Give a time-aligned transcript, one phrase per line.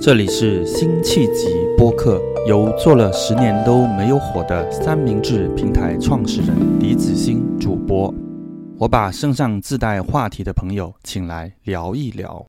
[0.00, 8.14] 这里是辛弃疾播客，由做了十年都没有火的三明治平台创始人李子欣主播。
[8.78, 12.46] 我把身上自带话题的朋友请来聊一聊。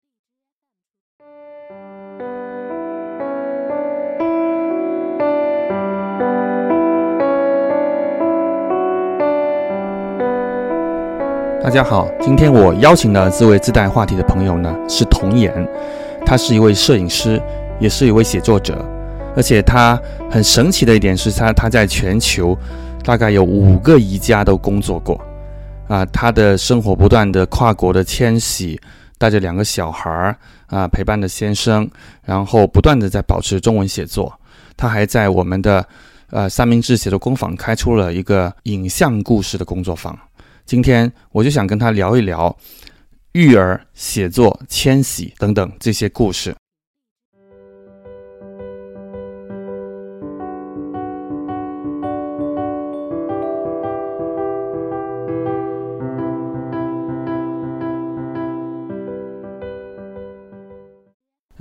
[11.63, 15.51] 大家好，今天我邀请的这位自带话题的朋友呢是童颜，
[16.29, 17.41] 他是一位摄影师，
[17.79, 18.85] 也是一位写作者，
[19.35, 22.55] 而且他很神奇的一点是他他在全球
[23.03, 25.19] 大概有五个宜家都工作过，
[25.87, 28.79] 啊，他的生活不断的跨国的迁徙，
[29.17, 30.37] 带着两个小孩儿
[30.67, 31.89] 啊陪伴着先生，
[32.23, 34.31] 然后不断的在保持中文写作，
[34.77, 35.83] 他还在我们的
[36.29, 40.15] 呃三明治写作工坊开出了一个影像故事的工作坊。
[40.63, 42.55] 今天我就想跟他聊一聊
[43.39, 46.53] 育儿、写作、迁徙等等这些故事。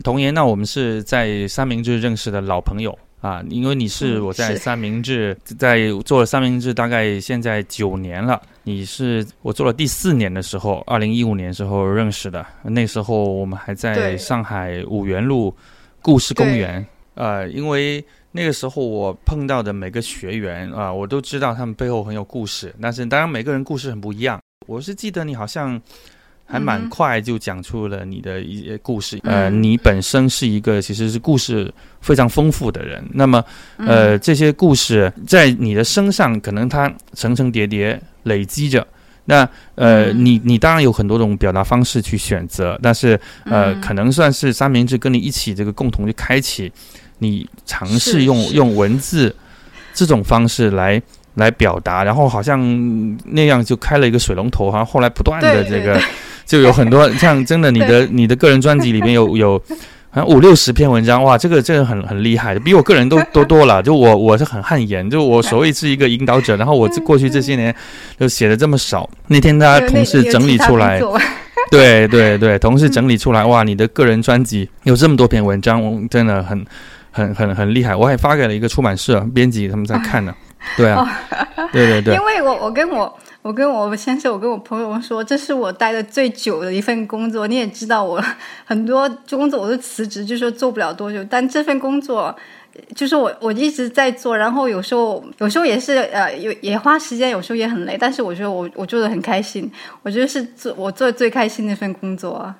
[0.03, 2.98] 童言，那我们是在三明治认识的老朋友。
[3.20, 8.41] 啊，因为你是我在三明治在做了三明治，大概现在九年了。
[8.69, 12.44] 你是我做了第四年的时候，二零一五年时候认识的。
[12.62, 15.56] 那时候我们还在上海五元路
[16.02, 16.86] 故事公园。
[17.14, 22.74] 呃，因为那个时候我碰到的每个学员啊，我都知道他们背后很有故事。
[22.78, 24.39] 但是当然每个人故事很不一样。
[24.66, 25.80] 我是记得你好像。
[26.51, 29.21] 还蛮快就讲出了你的一些故事。
[29.23, 33.05] 呃，你本身是一个其实是故事非常丰富的人。
[33.13, 33.45] 那么，
[33.77, 38.87] 呃，这些故事在你的身上可能它层层叠叠累积着。
[39.27, 46.73] 那呃，你你当然有很多种表达方式去选择，但是呃，可能算是三明治跟你一起这个共同去开启，
[47.19, 49.37] 你尝试用用文字
[49.93, 51.03] 这种方式来
[51.35, 52.58] 来表达，然后好像
[53.27, 56.01] 那样就开了一个水龙头，好像后来不断的这个。
[56.48, 59.63] 就有很多像真的，你的你的个人专辑里面有 有
[60.11, 63.83] 好像五六十篇文章，哇，这个这个很很厉害的，比我个人都 都多了。
[63.83, 67.73] 就我我是很汗颜，就我所谓是一个引导者， 然后我过去这些年
[68.19, 69.08] 就写的这么少。
[69.27, 70.98] 那天大家同事整理出来，
[71.70, 76.64] 对对对，同事整理出来，哇，你的个人专辑有这么多篇文章，真的很
[77.11, 77.95] 很很很厉害。
[77.95, 80.35] 我还发给了一个出版社编辑，他们在看呢。
[80.77, 81.07] 对啊，
[81.70, 83.14] 对对对，因为我我跟我。
[83.41, 87.47] 我跟我先生，我跟我朋友说，这是我待的最久的一份工作。
[87.47, 88.23] 你也知道，我
[88.65, 91.25] 很多工作我都辞职，就说做不了多久。
[91.25, 92.35] 但这份工作，
[92.95, 97.97] 就是我我一直在做，然后有时候有时候也是呃，有也花时间，有时候也很累。
[97.99, 99.70] 但是我觉得我我做的很开心，
[100.03, 102.53] 我觉得是做我做的最开心的一份工作。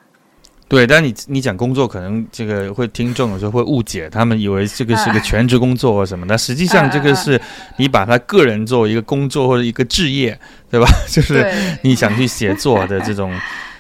[0.69, 6.37] 对，但你你讲工作，可能这个会听众有时候会误解，他们以为这个是个全职工作或什么的。
[6.37, 7.41] 实际上，这个是
[7.79, 10.39] 你把他个人作为一个工作或者一个置业，
[10.71, 10.87] 对吧？
[11.09, 13.35] 就是你想去写作的这种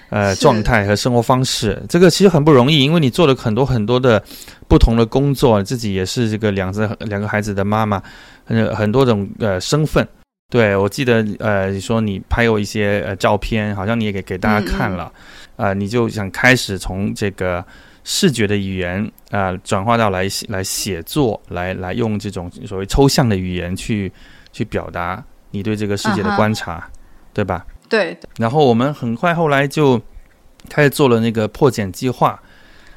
[0.08, 1.78] 呃状态和生活方式。
[1.90, 4.24] 这个其实很不容易，因为你做了很多很多的
[4.66, 8.02] 不同的工作，自己也是这个两个两个孩子的妈妈，
[8.46, 10.08] 很很多种呃身份。
[10.50, 15.12] 对我记得呃，你说你拍过一些呃照片，好像你也给给大家看了。
[15.58, 17.62] 啊，你就想开始从这个
[18.04, 24.10] 视觉的语言啊，转化到来来写作，来来用这种所谓抽象的语言去
[24.52, 26.88] 去表达你对这个世界的观察，
[27.34, 27.66] 对吧？
[27.88, 28.16] 对。
[28.38, 30.00] 然后我们很快后来就
[30.68, 32.40] 开始做了那个破茧计划，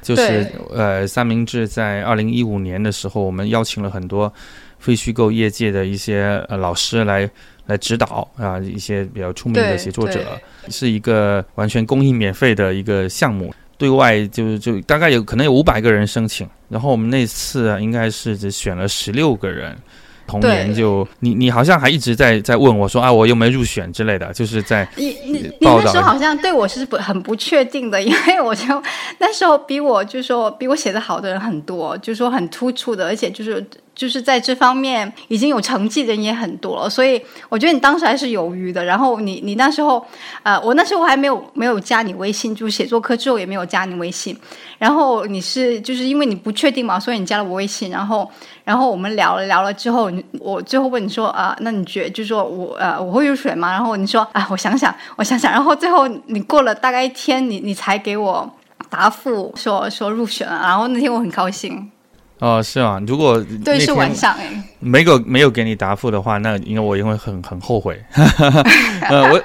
[0.00, 4.32] 就是呃，三明治在二零一五年的时候，我们邀请了很多
[4.78, 7.28] 非虚构业界的一些呃老师来。
[7.66, 10.20] 来指导啊，一些比较出名的写作者，
[10.68, 19.76] 是一个完全公益免费的一个项目，对外就就大概有可能有五百个人申请，然后我们那次应该是只选了十六个人。
[20.24, 28.64] 童年就你你好像还一直在在问我说啊，我有没有入选之类的，就是在你你你那时候好像对我是不很不确定的，因为我就
[29.18, 33.64] 那时候比我就说比我写的好的人很多，就说很突出的，而且就是。
[34.02, 38.84] 就是在这方面已经有成绩的人也很多了，所以我觉得你当时还是犹豫的。
[38.84, 40.04] 然后你你那时候，
[40.42, 44.36] 呃，我那时候还没有没有加你微信，就是写作课之后也没有加你微信。
[44.76, 47.92] 然后你是就是因为你不确定嘛，所以你加了我微信。
[47.92, 48.28] 然后
[48.64, 50.10] 然后我们聊了聊了之后，
[50.40, 53.70] 我最后问你说啊，那你觉得就是说我呃我会入选吗？
[53.70, 55.52] 然后你说啊，我想想，我想想。
[55.52, 58.50] 然后最后你过了大概一天，你你才给我
[58.90, 60.58] 答复说说入选了。
[60.60, 61.88] 然后那天我很高兴。
[62.42, 63.00] 哦，是吗？
[63.06, 64.50] 如果对是晚上哎，
[64.80, 68.02] 没有没有给你答复的话，那因为我因为很很后悔。
[69.08, 69.40] 呃，我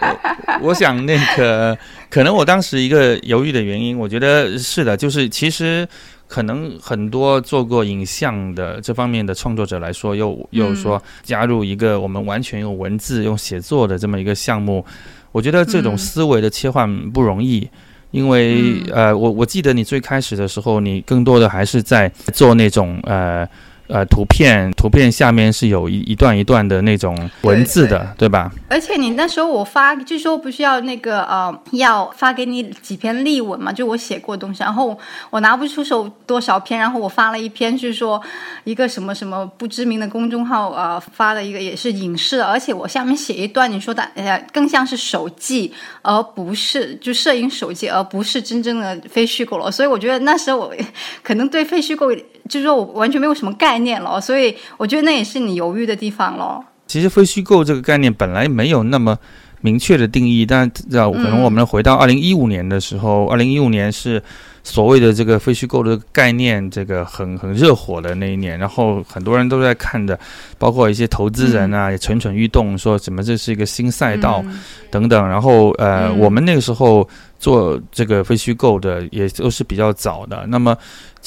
[0.64, 1.78] 我想那个
[2.10, 5.88] 可能我当时一个犹豫的原因，我觉得是的，就是其实
[6.28, 14.84] 可能很多做过影像的这方面的创作者来说，又又说加入一个我们完全用文字用写作的这么一个项目，
[15.32, 17.70] 我觉得这种思维的切换不容易。
[18.18, 23.48] 因为呃，我我记得你最开始的时候，你更多的还是在做那种呃。
[23.88, 28.52] 呃，图片图片下面是有一一段一段的那种文字的，对吧？
[28.68, 33.72] 而且你那时候我发，据说不是要那个呃，要发给你几篇例文嘛？
[33.72, 34.98] 就我写过的东西，然后
[35.30, 38.22] 我拿不出手多少篇，然后我发了一篇，就是说
[38.66, 49.72] 一个什么什么不知名的公众号呃发了一个也是影视，而且我下面写一段，你说的呃更像是手记，而不是就摄影手记，而不是真正的非虚构了。
[49.72, 50.74] 所以我觉得那时候我
[51.24, 52.08] 可能对非虚构。
[52.48, 56.64] 就是说我完全没有什么概念了，所以我觉得那也是你犹豫的地方了。
[56.88, 59.18] 其实非虚构这个概念本来没有那么
[59.62, 64.22] 明确的定义，但可能我们回到二零一五年的时候，二零一五年是
[64.64, 70.18] 所谓的这个非虚构的概念，这个很很热火的那一年，然后很多人都在看的，
[70.58, 74.42] 包括一些投资人啊也蠢蠢欲动，说什么这是一个新赛道
[74.90, 77.08] 等等，然后呃，我们那个时候。
[77.40, 80.76] 做这个非虚构的也都是比较早的，那么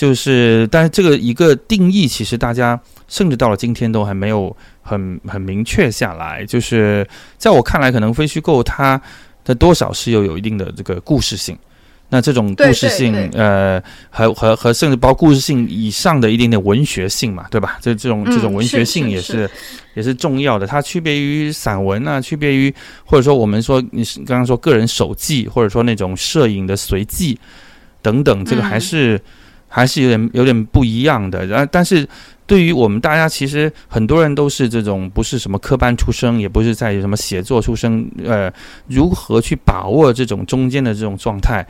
[0.01, 6.43] 就是，但是这个一个定义，其实大家甚至到了今天都还没有很很明确下来。
[6.47, 7.07] 就是
[7.37, 8.99] 在我看来，可能非虚构它
[9.45, 11.55] 的多少是又有一定的这个故事性。
[12.09, 17.77] 那这种故事性，呃，和和和甚至包括故事性以上的一点点文学性嘛，对吧？
[17.83, 19.51] 这这种这种文学性也是
[19.93, 20.67] 也是重要的。
[20.67, 22.75] 它区别于散文啊，区别于
[23.05, 27.39] 或者说我们说你是刚刚说个人手记，或者说那种摄影的随记
[28.01, 29.21] 等等，这个还是
[29.71, 31.47] 还是有点有点不一样的。
[31.47, 32.07] 然后，但是
[32.47, 38.53] 对于我们大家，其实很多人都是这种不是什么科班出身，也不是在什么写作出身，呃，
[38.89, 41.67] 如何去把握这种中间的这种状态？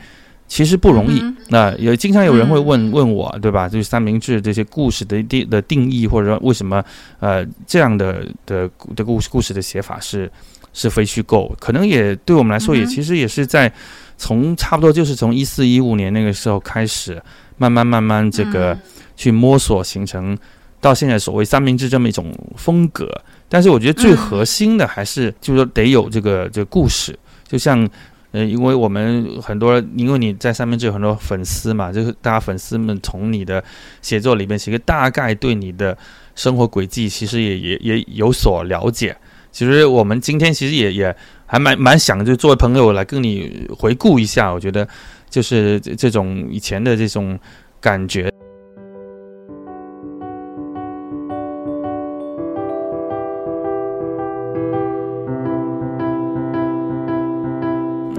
[0.47, 3.69] 其实不容易，那也经常有人会问问我，对吧？
[3.69, 6.83] 就是三明治这些故事的定的定义，或者说为什么
[7.21, 10.29] 呃这样的的的故事故事的写法是
[10.73, 11.55] 是非虚构？
[11.57, 13.71] 可能也对我们来说，也其实也是在
[14.17, 17.23] 从差不多就是从一四一五年那个时候开始，
[17.61, 18.75] 慢慢慢慢这个
[19.15, 20.35] 去摸索形成
[20.79, 23.07] 到现在所谓三明治这么一种风格。
[23.47, 27.17] 但是我觉得最核心的还是就是说得有这个这个故事，
[27.47, 27.87] 就像。
[28.33, 33.61] 呃，因为我们很多，因为你在三明治有很多粉丝嘛，就是大家粉丝们从你的
[34.01, 35.97] 写作里面，其实大概对你的
[36.33, 39.13] 生活轨迹，其实也也也有所了解。
[39.51, 41.13] 其实我们今天其实也也
[41.45, 44.87] 还蛮蛮想，就作为朋友来跟你回顾一下，我觉得
[45.31, 47.39] 就是这种以前的这种
[47.79, 48.29] 感觉。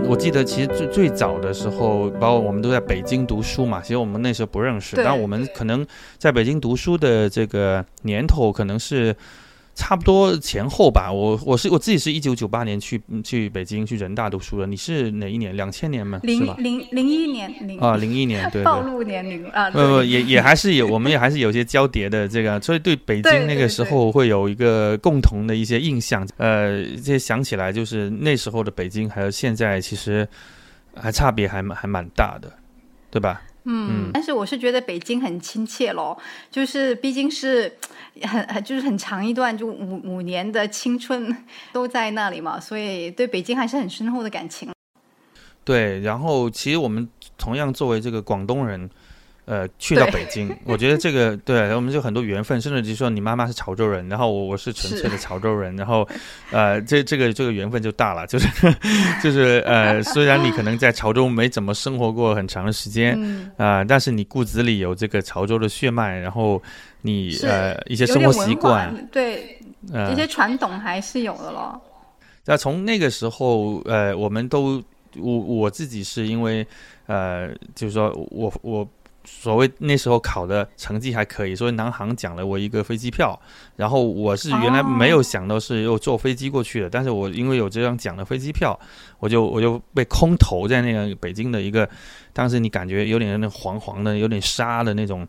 [0.09, 5.87] 我记得其实最最早的时候，包括我们都在北京读书嘛，其实我们那时候不认识，但我们可能
[6.19, 9.14] 在北京读书的这个年头，可能是。
[9.75, 15.57] 差不多前后吧，我我是我自己是一九九八年去去北京去人大读书的，你是哪一年？
[15.57, 16.21] 两千年吗？
[16.23, 26.29] 零零零一年零啊零一年对暴露年龄啊不不也也还是有我们也还是有些交叠的这个，所以对北京那个时候会有一个共同的一些印象。
[26.37, 30.29] 呃，这想起来就是那时候的北京，还有现在其实
[30.95, 32.53] 还差别还蛮还蛮大的，
[33.11, 33.41] 对吧？
[33.64, 36.17] 嗯，但是我是觉得北京很亲切咯，
[36.50, 37.73] 就是毕竟是
[38.23, 41.37] 很很就是很长一段就五五年的青春
[41.73, 44.71] 都在那里嘛，所以对北京还是很深厚的感情。
[45.64, 48.90] 对，然后其实我们同样作为这个广东人。
[49.44, 56.08] 呃，去到北京，我觉得这个对，我们就很多缘分，甚至就说你妈妈是潮州人，然后我我是纯粹的潮州人，然后，
[56.52, 58.46] 呃，这这个这个缘分就大了，就是
[59.20, 63.18] 就是呃，虽然你可能在潮州没怎么生活过很长的时间，
[63.56, 66.62] 啊，但是你骨子里有这个潮州的血脉，然后
[67.00, 69.58] 你呃一些生活习惯，对，
[69.92, 71.82] 呃一些传统还是有的咯。
[72.44, 74.80] 那从那个时候，呃，我们都
[75.16, 76.64] 我我自己是因为
[77.06, 78.88] 呃，就是说我我。
[79.25, 83.38] 所谓那时候考的成绩还可以，所以南航奖了我一个飞机票。
[83.76, 88.79] 然后我是原来没有想到是又坐飞机过去的，但是我因为有这张奖的飞机票，
[89.19, 91.88] 我就 我就被空投在那个北京的一个，
[92.33, 95.26] 当时你感觉有点那黄黄的、有点沙的那种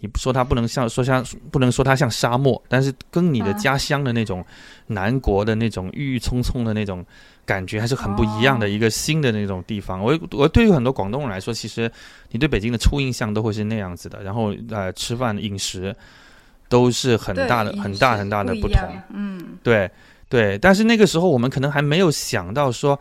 [0.00, 4.44] 你说它不能像说像不能说它像沙漠，但是跟你的家乡的那种
[4.88, 7.04] 南国的那种郁郁葱葱的那种
[7.46, 10.02] 感觉还是很不一样的一个新的那种地方。
[10.02, 11.90] 我我对于很多广东人来说，其实
[12.32, 15.94] 你对北京的初印象都会是那样子的，然后呃吃饭饮食
[16.68, 18.78] 都是很大的很大很大的不同。
[19.14, 19.90] 嗯，对
[20.28, 22.98] 对，但是那个时候我们可能还没有想到说。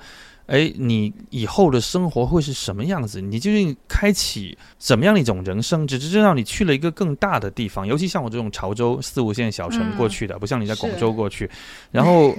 [0.48, 3.20] 哎，你以后的生活会是什么样子？
[3.20, 5.88] 你究竟开启怎么样的一种人生？
[5.88, 11.50] 只是知道你去了一个更大的地方，尤其像我这种潮州四五线小城过去的，不像你在广州过去，
[11.90, 12.32] 然后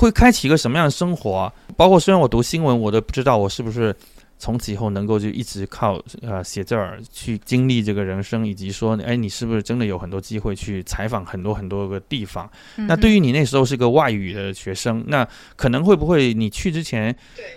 [0.00, 1.52] 会开启一个什么样的生活？
[1.76, 3.94] 包括虽然我读新闻，我都不知道我是不是。
[4.42, 12.50] 从此以后能够就一直靠呃写字儿去经历这个人生，以及说，哎，你是不是真的有很多机会去采访很多很多个地方？
[12.88, 17.14] 那对于你那时候是个外语的学生，那可能会不会你去之前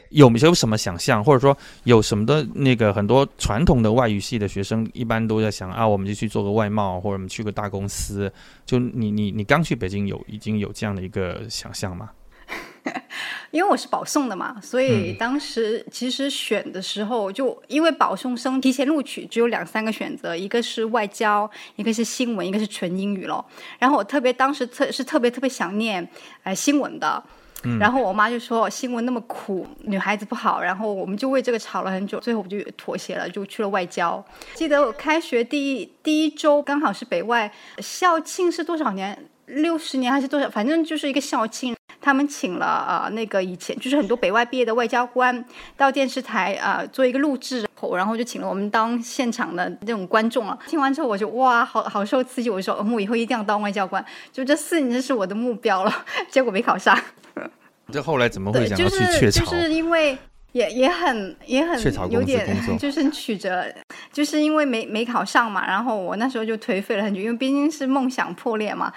[0.09, 8.29] 有没有什么想象，或者说有什么的那个很多传统的外语系的学生一般都在想啊，我们就去做个外贸，或者我们去个大公司。
[8.65, 12.09] 就你你你刚去北京有已经有这样的一个想象吗？
[13.51, 23.45] 因为我是保送的嘛，所以当时其实选的时候，就因为保送生提前录取只有两三个选择，一个是外交，一个是新闻，一个是纯英语咯。
[23.79, 26.05] 然后我特别当时特是特别特别想念
[26.43, 27.23] 哎新闻的，
[27.79, 34.23] 然后我妈就说新闻那么苦，女孩子不好，然后我们就为这个吵了很久，最后我就妥协了，就去了外交。
[34.55, 39.29] 记得我开学第一第一周刚好是北外校庆是多少年？
[39.45, 40.49] 六十年还是多少？
[40.49, 41.75] 反正就是一个校庆。
[42.03, 45.45] 他们请了啊，那个以前就是很多北外毕业的外交官
[45.77, 50.59] 到电视台啊做一个录制，然后就请了我们当现场的那种观众了。
[50.67, 56.05] 听完之后我就哇，好好受刺激，我说我以后一定要当外交官，就这四年是我的目标了。
[56.29, 56.99] 结果没考上。
[57.89, 59.45] 这后来怎么会想要去雀巢？
[59.45, 60.17] 就是因为
[60.51, 62.45] 也也很也很有点
[62.77, 63.65] 就是曲折，
[64.11, 68.91] 就是因为没没考上嘛，然后我那时候就颓废了很久，因为毕竟是梦想破裂嘛。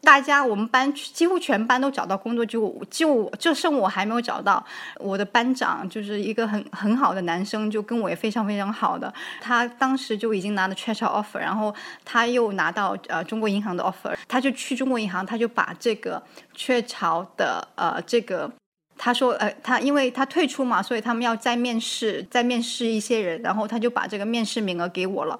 [0.00, 4.64] 大家，我们班几乎全班都找到工作，就就就剩我还没有找到。
[4.96, 9.12] 我的班长就是一个很很好的男生，就跟我也非常非常好的。
[9.40, 11.74] 他当时就已经拿了雀巢 offer，然后
[12.04, 16.22] 他又拿到呃中国银行的 offer，他就去中国银行，他就把这个
[16.54, 18.50] 雀巢的呃这个，
[18.96, 25.38] 他说呃他因为他退出嘛，所以他们要再面试，再面试一些人，然后他就把这个面试名额给我了。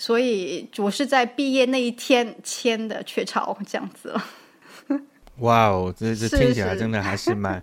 [0.00, 4.24] 所以我是在毕业那一天签的雀巢这样子了。
[5.38, 7.60] 哇哦，这这听起来真的还是蛮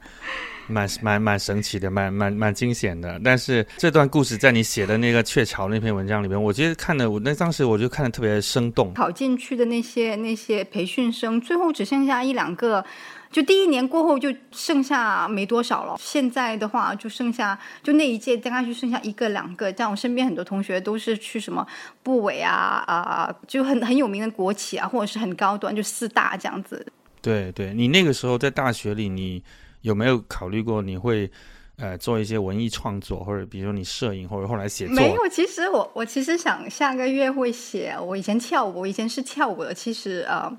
[0.67, 3.19] 蛮蛮蛮神奇的，蛮蛮蛮惊险的。
[3.23, 8.93] 但是这段故事在你写的那个雀巢那篇文章里面，我觉得看的我那当时我就看的特别生动。
[8.93, 12.83] 考进去的那些那些培训生，最后只剩下一两个。
[13.31, 19.69] 就第一年过后就剩下没多少了，现在的话就剩下就那一届大概就剩下一个两个。
[19.73, 21.65] 像我身边很多同学都是去什么
[22.01, 26.85] 部委啊啊，就很很有名的国企啊，或者是很高端就四大这样子。
[27.21, 29.43] 对对，你那个时候在大学里，你
[29.85, 31.31] 有没有考虑过你会
[31.77, 34.95] 呃做一些文艺创作，或者比如说你摄影，或者后来写作？
[34.95, 37.95] 没有，其实我我其实想下个月会写。
[38.01, 40.51] 我以前跳舞，我以前是跳舞的，其实呃。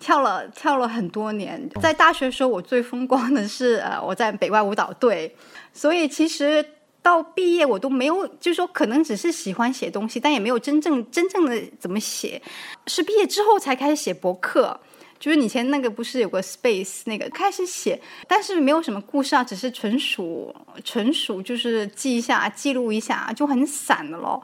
[0.00, 5.34] 跳了跳了很多年，在大学时候我最风光的是呃我在北外舞蹈队，
[5.72, 6.64] 所以其实
[7.02, 12.40] 到毕业我都没有，就是说可能只是喜欢写东西，但也没有真正真正的怎么写，
[12.86, 14.80] 是毕业之后才开始写博客，
[15.18, 24.42] 就是以前那个不是有个 Space 那个开始写，但是没有什么故事啊，只是纯属纯属就是记一下记录一下，就很散的咯。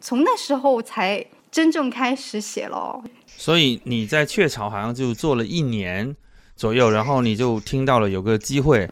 [0.00, 3.02] 从那时候才真正开始写咯。
[3.26, 6.14] 所以你在雀巢好像就做了一年
[6.54, 8.88] 左右，然后你就听到了有个机会，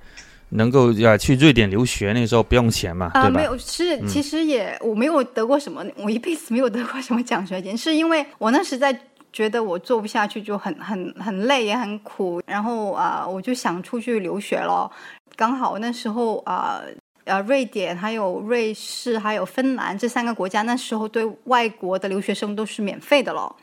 [0.48, 3.30] 能够要去瑞典留学，那时候不用钱嘛，对吧？
[3.30, 8.92] 没有，是其实也我没有得过什么，我一辈子没有得过什么奖学金，是因为我那时在
[9.32, 14.90] 觉得我做不下去，就很很很累也很苦，然后啊，我就想出去留学了。
[15.34, 16.82] 刚好那时候啊，
[17.24, 23.56] 呃，瑞典还有瑞士还有芬兰这三个国家，那时候对外国的留学生都是免费的了。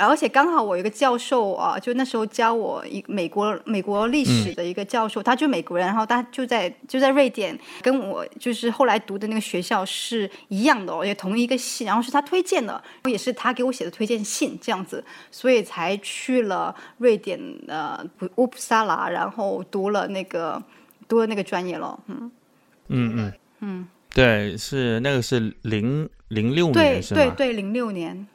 [0.00, 20.62] 而且刚好我有一个教授啊，就那时候教我一美国美国历史的一个教授，他就美国人，然后他就在就在瑞典，跟我就是后来读的那个学校是一样的，哦也同一个系，然后是他推荐的，也是他给我写的推荐信这样子，所以才去了瑞典的乌普萨拉，然后读了那个
[21.06, 22.30] 读了那个专业了，嗯
[22.88, 27.14] 嗯嗯嗯，对，是那个是零零六年是？
[27.14, 28.26] 对对对，零六年。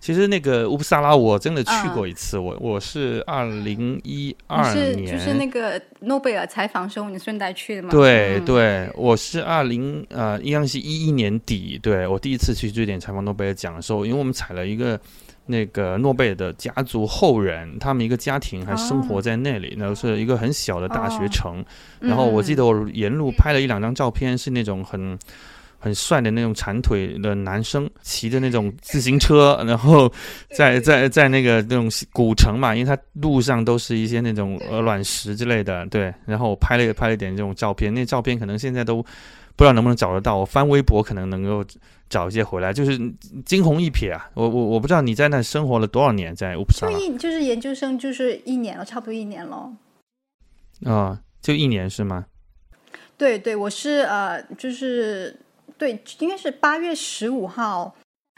[0.00, 7.88] 其实那个乌布萨拉我真的去过一次，我我是二零一二年，就是那个诺贝尔采访时候你顺带去的吗？
[7.90, 14.98] 对对，我是二零呃，一样是一一年底，对我第一次去瑞典采访诺贝尔奖的时候，因为我们采了一个
[15.46, 21.64] 那个诺贝尔的家族后人，他们一个家庭还生活在那里，那是一个很小的大学城，
[21.98, 25.18] 然后我记得我沿路拍了一两张照片，是那种很。
[25.80, 30.12] 很帅的那种长腿的男生，骑着那种自行车，然后
[30.50, 36.12] 在在在那个那种古城嘛，因为它路上都是一些那种鹅卵石之类的，对。
[36.26, 39.00] 然后我拍了拍了一点这种照片，那照片可能现在都
[39.54, 41.64] 不知道能不能找得到，我翻微博可能能够
[42.08, 42.98] 找一些回来，就是
[43.44, 44.28] 惊鸿一瞥啊！
[44.34, 49.70] 我我我不知道你在那生活了多少年，在乌普萨就一就是研究生就是一年了，差不多一年了。
[50.84, 52.26] 啊，就一年是吗？
[53.16, 55.38] 对对，我是呃，就是。
[55.78, 57.94] 对，应该是八月十五号，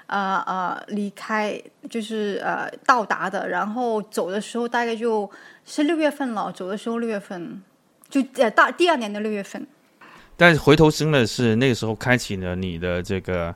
[0.06, 5.28] 呃呃，离开就是呃到达的，然后走的时候大概就
[5.64, 6.52] 是六月份了。
[6.52, 7.62] 走的时候六月份，
[8.10, 9.66] 就呃大第二年的六月份。
[10.36, 13.54] 但是回头真的是那个时候开启了你的这个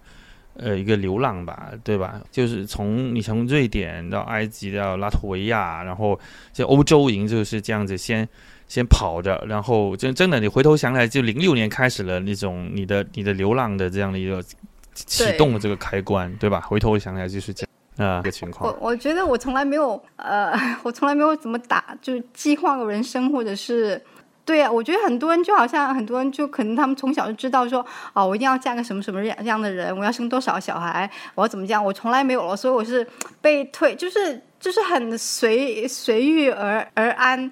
[0.57, 2.21] 呃一个流浪吧，对吧？
[2.31, 6.19] 就是从你从瑞典到埃及到拉脱维亚，然后
[6.53, 7.97] 这欧洲营就是这样子。
[7.97, 8.29] 先
[8.83, 14.43] 跑着，然后真真的，你回头想起来，就零六年开始了那种你的你的流浪的这样的一个
[14.95, 16.61] 启动的这个开关，对吧？
[16.63, 17.67] 回头想起来就是这
[17.97, 18.73] 样啊个 情况。
[18.81, 20.53] 我我觉得我从来没有呃，
[20.83, 24.01] 我从来没有怎么打，就是计划过人生，或者是
[24.45, 33.07] 对啊，我觉得很多人就好像很多人就可能他们从小就知道说，哦，我一定要嫁个什么什么样样的人，我要生多少小孩，我要怎么讲，我从来没有了，所以我是
[33.41, 37.51] 被推，就是就是很随随遇而而安。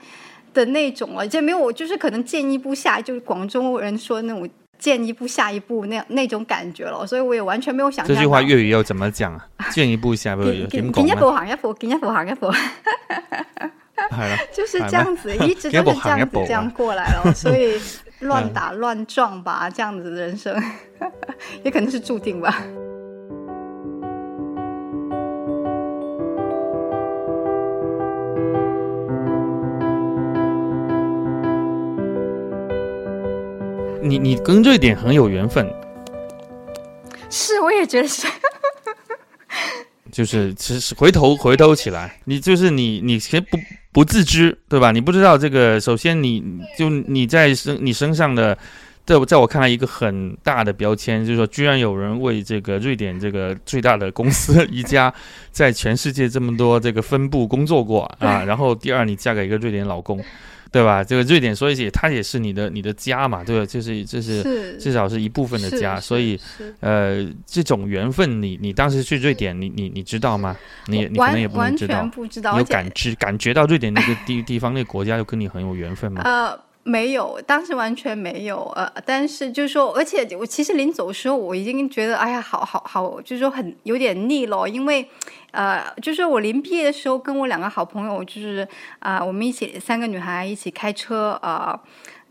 [0.53, 9.49] 的那种了，就没有，就是可能见一步下，就是广州人说那种见一步下一步那样那种感觉了，所以我也完全没有想这句话粤语要怎么讲啊？
[9.71, 12.53] 见一步下一步，点一步行一步，见一步行一步，
[14.53, 17.81] 就是这样子，一直都是这样子这样过来了，所以
[18.21, 20.61] 乱打乱撞吧，这样子的人生
[21.63, 22.63] 也可能是注定吧。
[34.03, 35.65] 你你跟瑞典很有缘分，
[37.31, 38.27] 是，我也觉得是，
[40.11, 43.57] 就是其实回头回头起来，你就是你你其实不
[43.93, 44.91] 不自知，对吧？
[44.91, 46.43] 你不知道这个，首先你
[46.77, 48.59] 就你在身你身上的，
[49.07, 55.13] 在在我看来一个很大的标签，就是说居然有人为这个瑞典这个最大的公司 一家，
[55.53, 60.23] 在全世界这么多这个分部工作过啊， 然后第二你嫁给一个瑞典老公。
[60.73, 61.05] 对吧？
[61.05, 63.67] 这个瑞典，所以它也是你的你的家嘛，对吧？
[63.67, 66.41] 就是就是至少是一部分的家，所以
[66.81, 70.57] 呃，这种缘分，你你当时去瑞典，你你你知道吗？
[70.87, 72.11] 你你可能也不能知道，
[72.53, 76.23] 你有感知感觉到瑞典那个地地方那个国家就跟你很有缘分吗？
[76.25, 78.65] 呃，没有，当时完全没有。
[78.75, 85.09] 呃，但是就是说，而且我其实临走的时候，我已经觉得，哎呀，好好好，就是说很有点腻了，因为。
[85.53, 88.67] 呃，就是我临毕业的时候，跟我两个好朋友，就是
[89.01, 91.79] 啊，我们一起三个女孩一起开车，啊。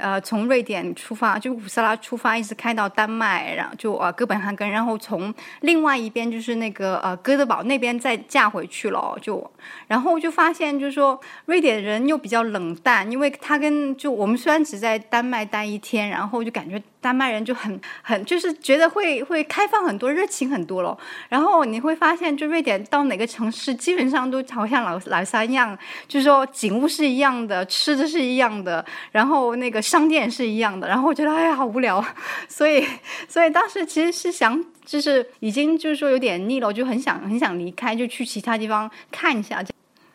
[0.02, 9.50] 呃，从瑞典出发，就乌斯拉出发，一直开到丹麦，然后就呃哥本哈根，然后从另外一边就是那个呃哥德堡那边再嫁回去了，就
[9.88, 29.82] 然后就发现就是说瑞典人又比较冷淡，因为他跟就我们虽然只在丹麦待一天，然后就感觉丹麦人就很很就是觉得会会开放很多，热情很多了，然后你会发现就瑞典到哪个城市基本上都好像老老三样，就是说景物是一样的，吃的是一样的，然后那个。
[29.92, 32.02] 商店是一样的，然后我觉得哎呀好无聊，
[32.48, 32.86] 所以
[33.28, 39.62] 所以当时其实是想，就是已经就是说有点腻了，我就很想很想离开，就去其他地方看一下。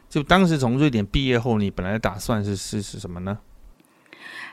[0.09, 3.37] 就当时从瑞典毕业后，你本来打算是是是什么呢？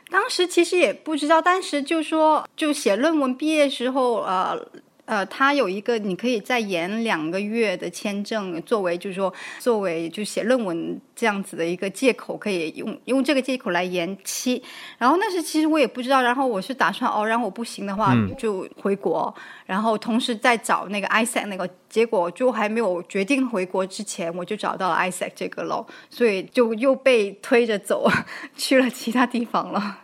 [0.10, 4.60] 当时其实也不知道，当时就说就写论文，毕业时候呃。
[5.06, 14.64] 呃，他有一个你可以再延两个月的签证，作为就是说作为就写论文这样子的一个借口，可以用用这个借口来延期。
[14.98, 19.34] 然后那是其实我也不知道，然后我是打算哦，然后我不行的话就回国，
[19.66, 28.10] 然后同时再找那个 ISEC 那个结果就还没有决定回国之前，我就找到了 ISEC 这个喽，所以就又被推着走
[28.56, 30.00] 去了其他地方了。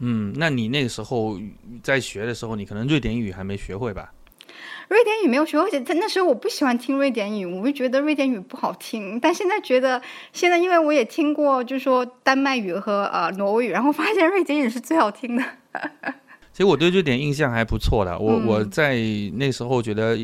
[0.00, 1.36] 嗯，那你那个时候
[1.82, 4.12] 在学的时候，你可能瑞典语还没学会吧？
[4.88, 9.20] 瑞典语没有学，而且在那时候我不喜欢听瑞典语，我就觉得瑞典语不好听。
[9.20, 10.00] 但现在觉得，
[10.32, 15.44] 现在因为我也听过，就是说丹麦语和呃挪威语，然后发现瑞典语是最好听的。
[16.52, 18.96] 其实我对瑞典印象还不错的，我我在
[19.34, 20.18] 那时候觉得。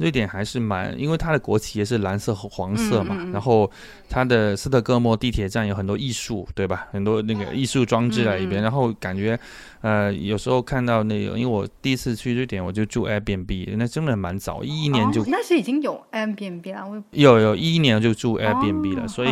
[0.00, 3.70] 瑞典还是蛮，因为它的国旗也是蓝色和黄色嘛，然后
[4.08, 6.88] 它的斯德哥尔摩地铁站有很多艺术，对吧？
[6.90, 9.38] 很多那个艺术装置在里边，然后感觉，
[9.82, 19.30] 呃，有时候看到那个，因为我第一次去瑞典，我就住 Airbnb，那真的蛮早，一一年就那是已经有 Airbnb 了，我有有一一年就住 Airbnb 了，所以。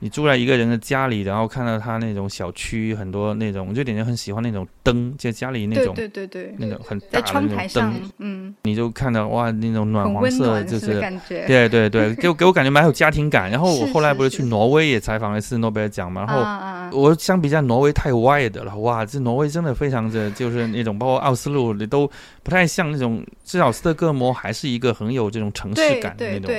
[0.00, 13.50] 你住在一个人的家里，然后看到他那种小区很多那种，就点就很喜欢那种灯，就家里那种，对对对对，那种很大的那种灯，嗯，你就看到哇，那种暖黄色，就是感觉，对对对， 给我给我感觉蛮有家庭感。
[13.50, 22.06] 然后我后来不是去挪威也采访了一次诺贝尔奖嘛，然后我相比较挪威太 wild 了，哇，这挪威真的非常的，就是那种包括奥斯陆你都
[22.42, 26.42] 不太像那种，至少斯德哥尔摩还是一个很有这种城市感的那种。
[26.42, 26.58] 斯德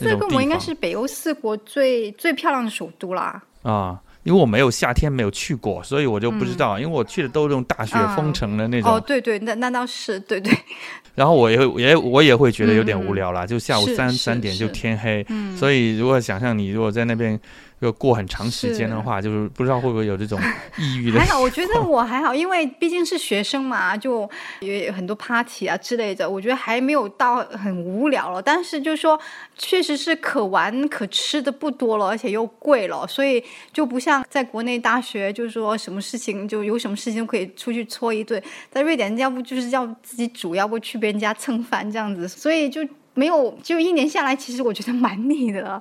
[0.00, 3.42] 哥尔摩应该是北欧四国最最漂亮的首都啦。
[3.62, 6.78] 啊，因为我没有夏天没有去过，所以我就不知道。
[6.78, 8.92] 因为我去的都是那种大雪封城的那种。
[8.92, 10.52] 哦，对对，那那倒是对对。
[11.14, 15.24] 然后我也也我也会觉得有点无聊啦，就下午三三点就天黑。
[15.56, 17.38] 所以如果想象你如果在那边。
[17.84, 20.40] 就过很长时间的话，就是不知道会不会有这种
[20.78, 21.20] 抑郁的。
[21.20, 24.26] 还好，我觉得我还好，因为毕竟是学生嘛，就
[24.60, 28.40] 有很多 party 啊之类的，我觉得还没有到很无聊了。
[28.40, 29.20] 但是就是说，
[29.58, 38.42] 确实是可玩可吃的不多了，而且又贵了，所以就不像在国内大学，就是说什么事情就有什么事情可以出去搓一顿。
[38.70, 42.80] 在瑞典，要不就是要自己煮，要不去别人家蹭饭这样子，所以就
[43.12, 45.78] 没有就一年下来，其实我觉得蛮腻的。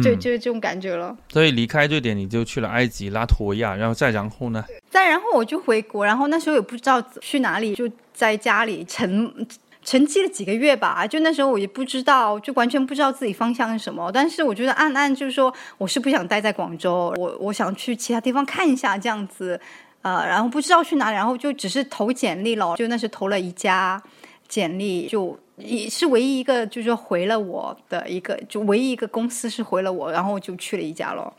[0.00, 1.16] 就就是这种感觉了。
[1.28, 4.64] 所以离开瑞典，你就去了埃及、拉脱维亚，然后再然后呢？
[4.88, 9.46] 再然后我就回国，然后那时候也不知道去哪里，就在家里沉
[9.82, 11.06] 沉寂了几个月吧。
[11.06, 14.10] 就那时候我也不知道，就完全不知道自己方向是什么。
[14.12, 19.60] 但是我觉得暗暗就是说，我是不想待在广州，我我想去其他地方看一下这样子。
[20.02, 24.02] 呃，然后不知道去哪里，然后就只是投简历了，就那时投了一家
[24.46, 25.38] 简历就。
[25.56, 31.34] 也是唯一一个，就是说回了我的一个，就唯一一个公司是回了我，然后就去了一家咯。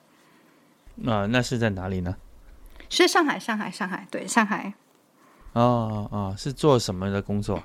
[1.06, 2.16] 啊，那是在哪里呢？
[2.90, 4.74] 是上海，上海，上海，对，上海。
[5.54, 7.64] 哦哦，是做什么的工作？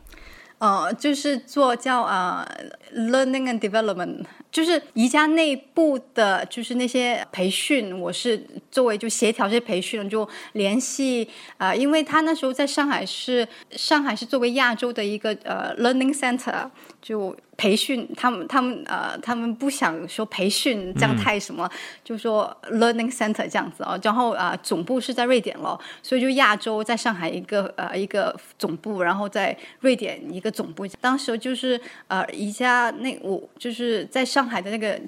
[0.58, 2.46] 呃，就是做叫呃
[2.94, 16.68] learning and development，就是宜家内部的，就是那些培训，我是作为就协调这些培训，就联系啊，因为他那时候在上海是上海是作为亚洲的一个呃 learning center，
[17.02, 17.36] 就。
[17.58, 21.68] 培训他们，他们呃，他们不想说培训这样太什么，
[22.02, 24.00] 就说 learning center 这样子哦。
[24.02, 30.86] 然后啊，总部是在瑞典咯，所以就亚洲在上海一个呃一个总部，然后在瑞典一个总部。
[31.00, 34.98] 当时就是呃一家那我就是在上海的那个。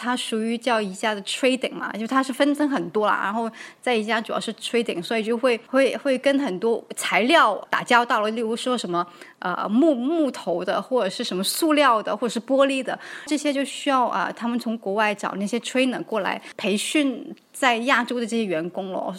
[0.00, 3.50] 它属于叫宜家的 trading 嘛，就它是分成很多啦，然后
[3.82, 9.04] 在宜家主要是 trading，所以就会会会跟很多材料打交道了，例如说什么
[9.40, 19.12] 呃木木头的，或者是什么塑料的，或者是玻璃的，这些就需要啊他们从国外找那些 trainer 过来培训在亚洲的这些员工咯。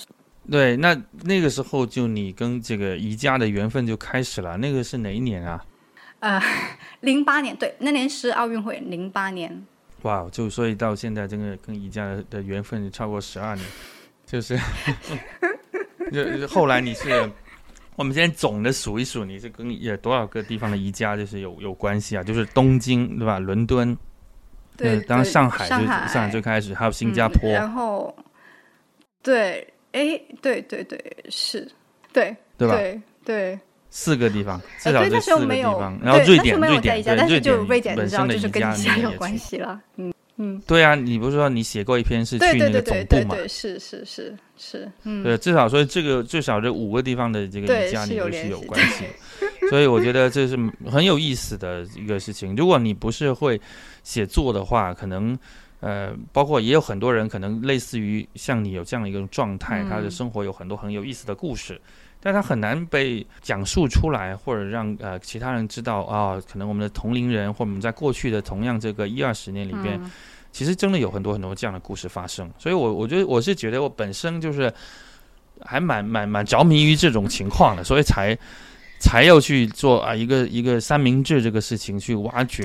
[0.50, 5.64] 对，那那个时候就你跟这个宜家的缘分就开始了，那个是哪一年啊？
[6.22, 6.42] 呃，
[7.02, 9.66] 零八年，对，那年是奥运会，零八年。
[10.04, 13.66] 哇，就所以到现在，真的跟宜家的缘分超过十二年，
[14.26, 14.58] 就是，
[16.12, 17.30] 就后来你是，
[17.96, 22.24] 我们先总的数一数，你是跟也多少个地方的宜家就是有有关系啊？
[22.24, 23.40] 就是东京对吧？
[23.40, 23.98] 伦敦，
[24.78, 28.16] 对，当然上海就上海最开始，还有新加坡，然后，
[29.22, 31.70] 对，哎，对对对，是，
[32.14, 32.76] 对，对吧？
[32.76, 33.60] 对对。
[33.90, 36.00] 四个地方，至少这四个地方。
[36.04, 39.80] 然后瑞典，瑞典，但是就瑞典本身的宜家有关系了。
[39.98, 43.36] 嗯嗯，对啊，你不是说你写过一篇是去那个总部嘛？
[43.50, 49.04] 是是是是，嗯，对，至少说这个最少这五个地方的这个宜家你都是有关系。
[49.70, 50.58] 所以我觉得这是
[50.90, 52.56] 很有意思的一个事情。
[52.56, 53.60] 如果你不是会
[54.02, 55.38] 写作的话，可能
[55.82, 61.80] 呃，包括也有很多人可能类似于像你有这样的一个状态，他的生活有很多很有意思的故事。
[62.22, 70.00] 但他很难被讲述出来，或者让呃其他人知道啊，可能我们的同龄人或我们在过去的同样这个一二十年里边，
[70.52, 72.50] 其实真的有很多很多这样的故事发生。
[72.58, 74.74] 所以，我我觉得我是觉得我本身就是
[75.62, 78.38] 还蛮蛮蛮着迷于这种情况的，所以才
[79.00, 82.64] 才要去做啊一个一个三明治这个事情去挖掘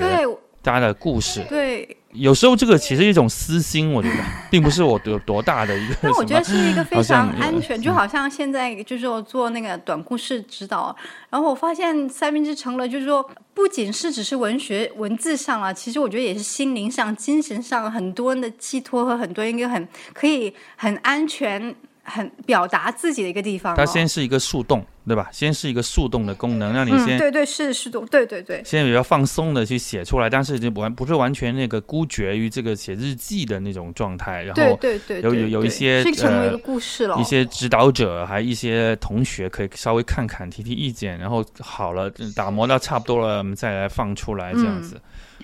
[0.61, 1.43] 大家的故事。
[1.47, 1.97] 对。
[2.15, 4.15] 有时候这个其实一种私心，我觉得
[4.49, 5.95] 并不是我有多大的一个。
[6.01, 10.95] 那我觉得是一个非常安全，就好像现在就是我做那个短故事指导，
[11.29, 21.75] 然后我发现三明治成了，就是说不仅是只是文学文字上啊，其实我觉得也是心灵上、精神上很多人的寄托和很多一个很可以很安全。
[22.05, 23.75] 很表达自己的一个地方。
[23.75, 25.27] 它先是一个树洞，对吧？
[25.31, 34.43] 先是一个树洞的功能，让你先对对是树洞，对对对，先比较放松的去写出来，但是就完不是完全那个孤绝于这个写日记的那种状态。
[34.43, 45.01] 然后对对对，有有有一些成为一个故事了，一些指导者还一些同学可以稍微看看提提意见，然后好了打磨到差不多了，我们再来放出来这样子。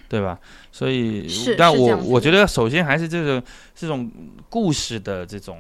[0.08, 0.38] 对吧？
[0.74, 1.26] 所以，
[1.58, 3.42] 但我我觉得首先还是这个
[3.74, 4.12] 这种
[4.50, 5.60] 故事的这种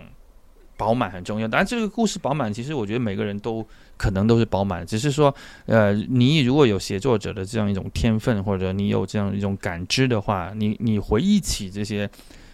[0.81, 1.47] 饱满很重要。
[1.47, 3.63] 当然，这个故事饱满，其实我觉得每个人都
[3.97, 5.31] 可能都是饱满，只是说，
[5.67, 12.09] 呃，你如果有写作者的这样一种天分，或者你有这样一种感知的话，你你回忆起这些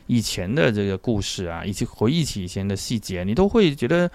[0.07, 4.11] 以前的这个故事啊，以及回忆起以前的细节，你都会觉得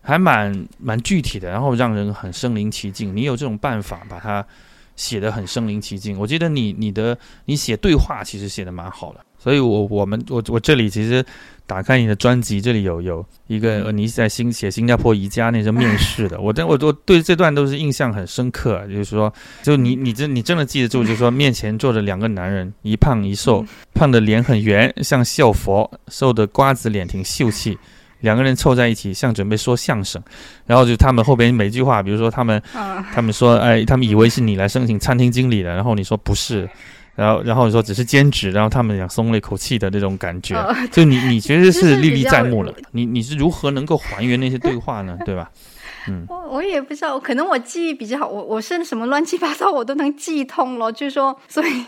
[0.00, 3.14] 还蛮蛮具体的，然后让人很身临其境。
[3.14, 4.46] 你有这种办法把它。
[4.96, 11.24] 写的很身临其境，我记得你你的你写对话其实写的蛮好的，所以我我们我我这里其实
[11.66, 27.78] 打开你的专辑，这里有有一个你在新写新加坡宜家那个面 试的，我真我我对这段都是印象很深刻，就是说就你你真你真的记得住，就是说 面前坐着两个男人，一胖一瘦， 胖的脸很圆像笑佛，瘦的瓜子脸挺秀气。
[28.20, 30.22] 两个人凑在一起，像准备说相声，
[30.66, 32.62] 然后就他们后边每句话，比如说他们，
[33.14, 36.68] 他们说，哎，他们以为是你来申请餐厅经理的，然后你说不是，
[37.20, 40.56] 然后然后你说只是兼职，然后他们俩松了一口气的那种感觉，
[40.90, 45.18] 就你你其实是历历在目了，你你是如何能够还原那些对话呢？
[45.26, 45.50] 对吧？
[46.28, 51.84] 我我也不知道，可能我记忆比较好，我我是什么乱七八糟我都能记通了，就是说，所以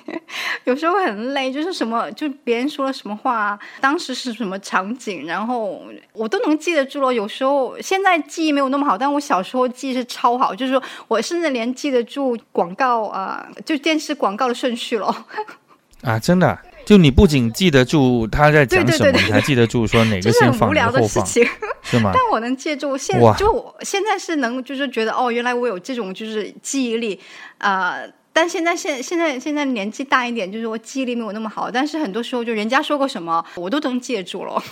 [0.64, 7.12] 有时候很累，就是什么，就别人说了什么话，当时是什么场景，然后我都能记得住了。
[7.12, 15.26] 有时候现在记忆没有那么好，但我小时候记忆是超好，就是说我甚至连记得住广告啊，就电视广告的顺序了。
[16.02, 16.58] 啊，真的。
[16.84, 21.24] 就你不仅记得住他在讲什么，你还记得住说哪个先放，哪个后放，
[21.82, 22.10] 是吗？
[22.12, 27.18] 但我能记住，现就我现在是能，就是觉得哦，原来我有这种就是记忆力
[27.58, 27.98] 啊。
[28.32, 31.70] 但现在现现在现在年纪大一点，就是我记忆力没有那么好。
[31.70, 34.62] 但是很多时候，就人家说过什么，我都能记得住了。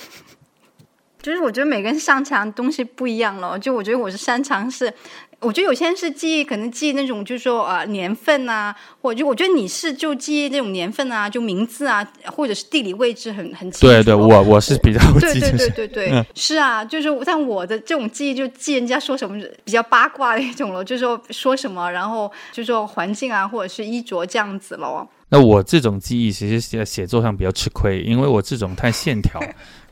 [1.23, 3.59] 就是我觉得每个人擅长东西不一样了。
[3.59, 4.93] 就我觉得我是擅长是。
[5.41, 13.87] 我觉得有些人是记忆，可能记忆那种，就是说啊年份啊，或者就我觉得你是就记忆那种年份啊，就名字啊，或者是地理位置很很清楚。
[13.87, 25.09] 对对，我我是比较对对对对对，是啊，就是但我的这种记忆，就记人家说什么比较八卦的一种了，就是说说什么，然后就说环境啊，或者是衣着这样子了。
[25.31, 29.41] 那我这种记忆其实写写作上比较吃亏，因为我这种太线条，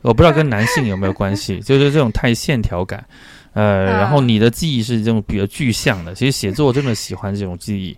[0.03, 3.03] 我不知道跟男性有没有关系，就是这种太线条感。
[3.59, 7.97] 呃，然后你的记忆是这种比较具象的，其实写作真的喜欢这种记忆，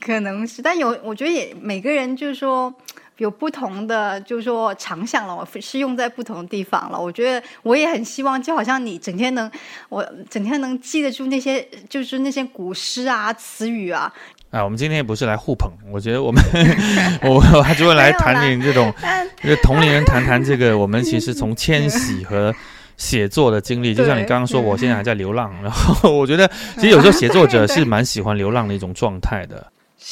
[0.00, 2.72] 可能是，但有我觉得也每个人就是说
[3.16, 7.00] 有不同的，就是说长项了，我是用在不同的地方了。
[7.00, 9.50] 我觉得我也很希望，就好像你整天能，
[9.88, 14.12] 我整天能记得住那些，就是那些古诗啊、词语啊。
[14.50, 16.40] 啊，我们今天也不是来互捧，我觉得我们
[17.26, 18.94] 我还是会来谈点这种，
[19.42, 22.54] 就同龄人谈谈这个，我们其实 从迁徙和。
[22.96, 25.52] 写作的经历，就像你刚刚说，我现在还在流浪。
[25.62, 29.66] 然后我觉得， 其实有时候写作者是蛮喜欢流浪的一种状态的，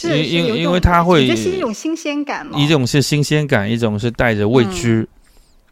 [0.04, 2.58] 因因因为他会，这是一种新鲜感嘛。
[2.58, 5.08] 一种是新鲜感，一种是带着未知，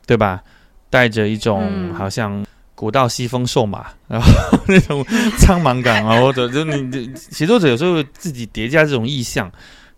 [0.07, 0.41] 对吧？
[0.89, 2.45] 带着一种好像
[2.75, 4.29] 古道西风瘦马， 然后
[4.67, 5.05] 那种
[5.39, 9.51] 苍茫感啊，或者就你写作者有时候自己叠加这种意象。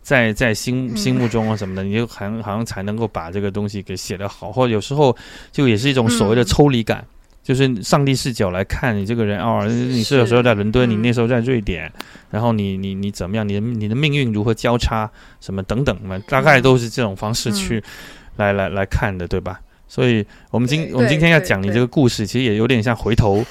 [0.03, 5.17] 在在心心目中啊什么的，你就好像好像才能够把这个东西给写得好，或者有时候
[5.53, 7.07] 就也是一种所谓的抽离感，
[7.41, 11.91] 就是上帝视角来看你这个人哦，你是有时候在伦敦，你那时候在瑞典，
[12.31, 15.09] 然后你你你怎么样，你的你的命运如何交叉
[15.41, 17.83] 什么等等嘛，大概都是这种方式去
[18.37, 19.61] 来来来看的，对吧？
[19.87, 23.45] 所以我们今我们今天要讲你这个故事，其实也有点像回头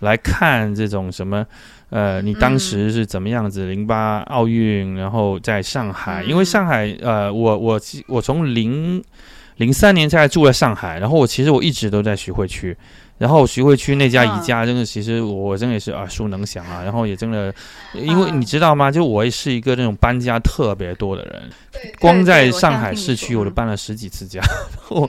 [0.00, 1.46] 来看这种什么。
[1.90, 3.68] 呃，你当时是怎么样子？
[3.68, 9.02] 零八奥运，然后在上海，因为上海，呃，我我我从零
[9.56, 12.76] 零三年在住在上海，然后我其实我一直都在徐汇区。
[13.16, 16.82] 然后徐汇区那家宜家，真的，其实我真的也是耳熟能详啊。
[16.82, 17.54] 然后也真的，
[17.94, 18.90] 因为你知道吗？
[18.90, 21.50] 就我也是一个那种搬家特别多的人，
[22.00, 24.40] 光在上海市区我都搬了十几次家。
[24.90, 25.08] 我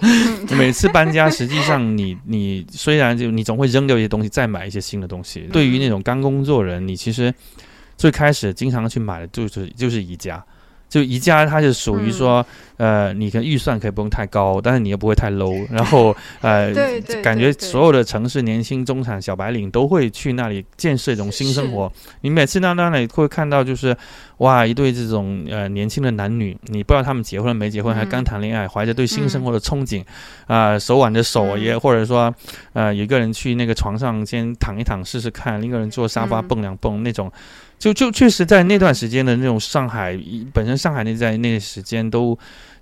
[0.51, 5.41] 每次搬家， 实际上你你虽然就你总会扔掉一些东西，再买一些新的东西。
[5.51, 7.33] 对于那种刚工作人，你其实
[7.97, 10.43] 最开始经常去买的就是就是宜家。
[10.95, 12.45] 就宜家，它是属于说
[12.77, 16.73] 呃，你可预算可以不用太高，但是你又不会太 low， 然后呃，
[17.21, 21.91] 感觉所有的城市年轻中产小白领都会去那里建设一种新生活。
[22.21, 23.93] 你每次到那里会看到，就是
[24.37, 30.01] 哇，一对这种呃年轻的男女，你不知道他们结婚了没结婚，还刚谈恋爱，怀着对新生活的憧憬，
[30.47, 32.33] 啊，手挽着手也，或者说
[32.71, 37.29] 呃，有一个人去那个床上先躺一躺试试看，另一个人坐沙发蹦两蹦那种。
[37.77, 40.17] 就就确实在那段时间的那种上海，
[40.53, 42.37] 本身上海那在那个时间都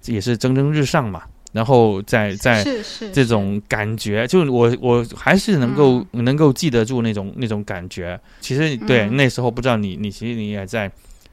[0.05, 2.63] 也是蒸蒸日上嘛，然后在在
[3.11, 8.19] 这种感觉，就我我还是能够能够记得住那种那种感觉。
[8.39, 10.91] 其实对那时候不知道你你其实你也在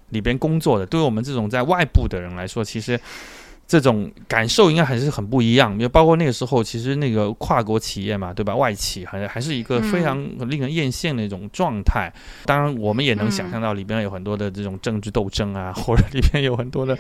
[0.09, 2.99] 里边工作的，对于我们这种在外部的人来说，其实。
[3.71, 8.57] 这种感受应该还是很不一样，就包括那个时候，其实那个跨国企业嘛，对吧？
[8.57, 10.19] 外企还还是一个非常
[10.51, 12.13] 令人艳羡的一种状态。
[12.45, 16.99] 当然，我们也能想象到里边有很多的这种政治斗争啊，或者里边有很多的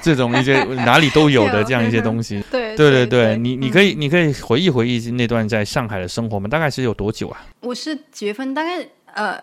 [0.00, 2.42] 这种一些哪里都有的这样一些东西。
[2.50, 6.48] 对对对对，你你可以你可以回忆回忆那段在上海的生活吗？
[6.48, 7.44] 大概是有多久啊？
[7.60, 8.54] 我是几月份？
[8.54, 9.38] 大概呃。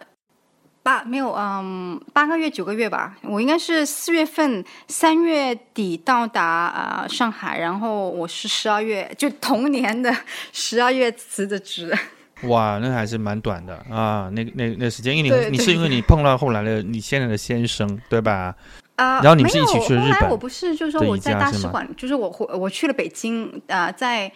[0.84, 3.16] 八没有，嗯，八个月九个月吧。
[3.22, 10.14] 我应该是四月份三月底到达啊上海，然后我是十二月，就同年的
[10.52, 11.98] 十二月辞的职。
[12.50, 14.30] 哇，那还是蛮短的啊！
[14.34, 18.54] 那那那时间，因为你你是因为你碰到后来的你现在的先生，对吧？
[18.98, 20.30] 啊，然后你们是一起去日本？
[20.30, 24.30] 我不是，就是说我在大使馆，就是我回我去了北京啊，在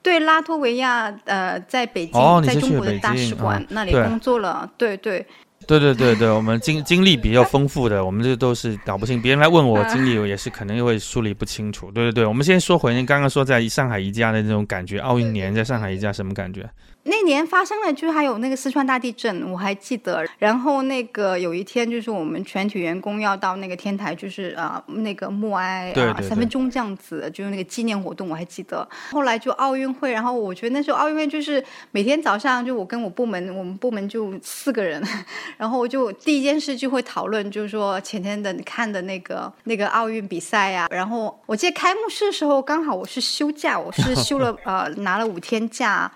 [0.00, 5.26] 对拉脱维亚呃，在北京，在中国的大使馆那里工作了，对对。
[5.68, 9.20] 对对对对，我们经经历比较丰富的，我们这都是搞不清。
[9.20, 11.90] 别人来问我经历，也是可能会梳理不清楚。
[11.90, 16.68] 对对对，我们先说回您刚刚说在上海宜家的那种感觉，奥运年在上海宜家什么感觉？
[17.04, 20.24] 那年发生了，就是还有那个四川大地震，我还记得。
[20.38, 28.88] 然后那个有一天，就是我们全体员工要到那个天台，就是啊那个默哀啊三分钟这样子，就是那个纪念活动，我还记得。
[29.10, 35.02] 后来就奥运会，然后我觉得那时候奥运会就是每天早上就我跟我部门，我们部门就四个人，
[35.58, 40.86] 然后我就第一件事就会讨论，就是说前天的看的那个那个奥运比赛呀。
[40.90, 46.10] 然后我记得开幕式的时候，刚好我是休假，我是休了呃拿了五天假。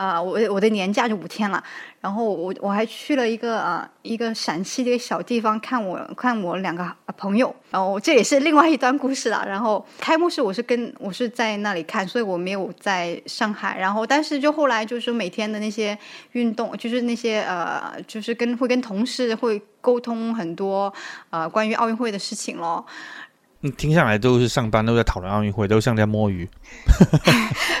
[0.00, 1.62] 啊，我我的年假就五天了，
[2.00, 9.44] 然后我我还去了一个啊一个陕西的一个小地方看我看我两个朋友，然后这也是另外一段故事了。
[9.46, 13.78] 然后开幕式我是跟我是在那里看，所以我没有在上海。
[13.78, 15.98] 然后但是就后来就是每天的那些
[16.32, 20.90] 运动，就是那些呃，就是跟会跟同事会沟通很多
[21.28, 22.86] 呃关于奥运会的事情咯。
[23.62, 26.48] 你，听下来都是上班都在讨论奥运会，都像在摸鱼。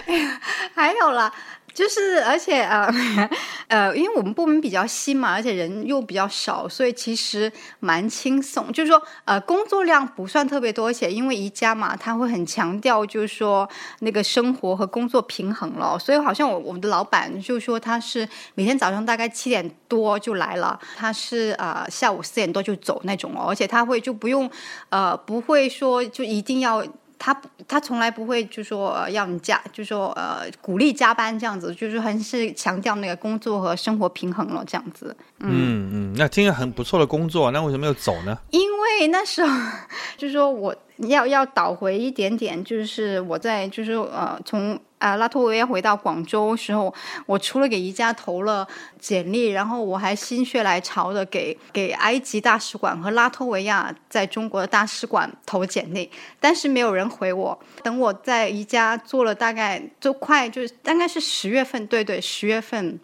[0.04, 0.40] 哎呀，
[0.74, 1.32] 还有啦。
[1.80, 2.86] 就是，而且呃，
[3.68, 8.70] 呃，因为我们部门比较新嘛，而且人又比较少，所以其实蛮轻松。
[8.70, 13.66] 就是说，呃，工作量不算特别多，而且因为宜家嘛，他会很强调，就是说
[14.00, 15.98] 那个生活和工作平衡了。
[15.98, 24.50] 所以好像我我们的老板就说他是每天早上大概七点多就来了，他是呃下午四点多就走那种哦，而且他会就不用
[24.90, 26.84] 呃不会说就一定要。
[27.22, 35.14] 他他从来不会就说要你加，就说呃鼓励加班这样子，就是还是强调那个工作和生活平衡了这样子。
[35.40, 38.38] 嗯嗯，那听着很不错的工作，那为什么要走呢？
[38.50, 39.54] 因为那时候
[40.16, 40.74] 就是说我
[41.08, 44.78] 要要倒回一点点，就是我在就是呃从。
[45.00, 46.92] 啊，拉脱维亚回到广州时候，
[47.24, 57.58] 我除了给宜家投了简历，然后我还心血来潮的给给埃及大使馆和拉脱维亚在中国的大使馆投简历，但是没有人回我。
[57.82, 63.00] 等我在宜家做了大概就快就是大概是十月份，对对，十月份。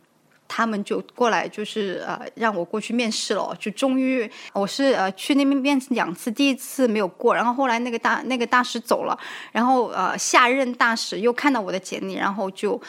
[0.49, 3.57] 他们就过来，就是呃，让我过去面试了。
[3.59, 9.19] 就终于，我是呃去那边面试两次，第一次没有过，然后后来那个大那个大使走了，
[9.53, 12.81] 然后呃下任大使又看到我的简历，然后就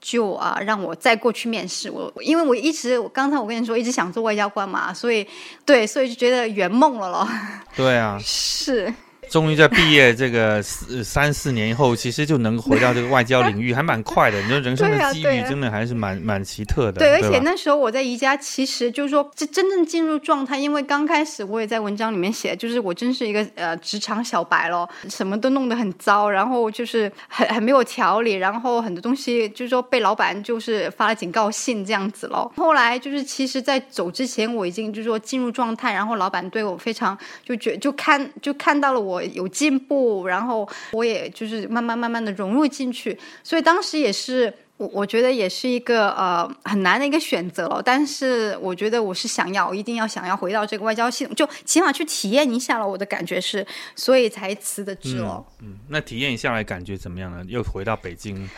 [0.00, 1.90] 就啊让我再过去面试。
[1.90, 5.26] 我因为我一直刚才我跟你说一直想做外交官嘛，所以
[5.64, 7.28] 对，所以就觉得圆梦了咯。
[7.74, 8.92] 对啊， 是。
[9.28, 14.40] 终于在毕业这个四三四年以后，其实就能回到这个外交领域， 还蛮快的。
[14.42, 17.00] 你说人生的机遇真的还是蛮蛮奇特的。
[17.00, 32.50] 对，而且那时候我在宜家，其实就是说，这真正进入状态，因为刚开始我也在文章里面写，就是我真是一个呃职场小白咯，什么都弄得很糟，然后就是很很没有条理，然后很多东西就是说被老板就是发了警告信这样子咯。
[32.56, 39.15] 后来就是其实，在走之前，我已经就是说进入状态，然后老板对我非常就觉就看就看到了我。
[39.16, 52.86] 我有进步，然后我也就是慢慢慢慢的融入进去，所以当时也是我我觉得也是一个呃很难的一个选择了，但是我觉得我是想要，一定要想要回到这个外交系统，就起码去体验一下了。
[52.86, 55.42] 我的感觉是，所以才辞的职了。
[55.62, 57.42] 嗯，那体验下来感觉怎么样呢？
[57.48, 58.48] 又回到北京。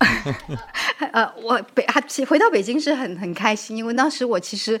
[1.12, 4.80] 呃，我北啊回到北京是很很开心，因为当时我其实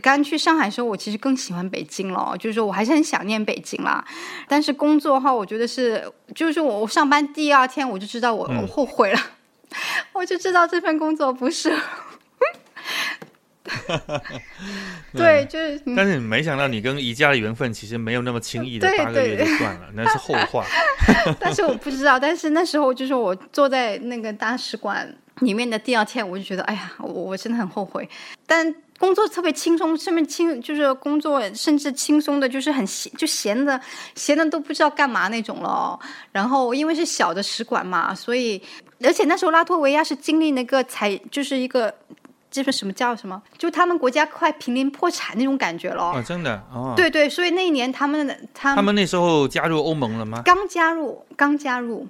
[0.00, 4.04] 刚去上海的时候，我其实更喜欢北京了，就是说我还是很想念北京啦。
[4.46, 9.20] 但是工作的话，我觉得是，就是我我上班第二天我就知道我我后悔了。
[10.12, 11.72] 我就知道这份工作不是，
[15.12, 15.80] 对，就是。
[15.96, 20.64] 但是没想到你跟宜家的缘分其实没有那么轻易的八个月就断了，那是后话。
[21.40, 28.08] 但是我不知道，但是那时候就是我坐在那个大使馆里面的第二天，我就觉得，哎呀，我我真的很后悔。
[28.46, 33.80] 但工作特别轻松，上面轻就是工作，甚至轻松的，就是很闲，就闲的
[34.14, 35.98] 闲的都不知道干嘛那种了。
[36.32, 38.60] 然后因为是小的使馆嘛，所以
[39.02, 41.94] 而且那时候拉脱维亚是经历那个财，就是一个
[42.50, 46.04] 这是什么叫什么，就他们国家快濒临破产那种感觉了。
[46.04, 46.94] 啊，真的哦。
[46.96, 50.42] 对对，所以那一年他们他他们那时候加入欧盟了吗？
[50.44, 52.08] 刚加入，刚加入。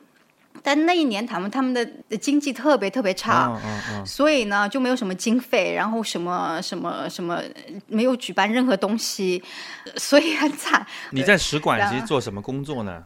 [0.63, 1.87] 但那一年他们他们的
[2.19, 3.59] 经济特别特别差，
[4.05, 7.41] 所以呢就没有什么经费，然后什么什么什么
[7.87, 9.43] 没有举办任何东西，
[9.97, 10.87] 所以很惨。
[11.13, 13.03] 你在使馆其实做什么工作呢？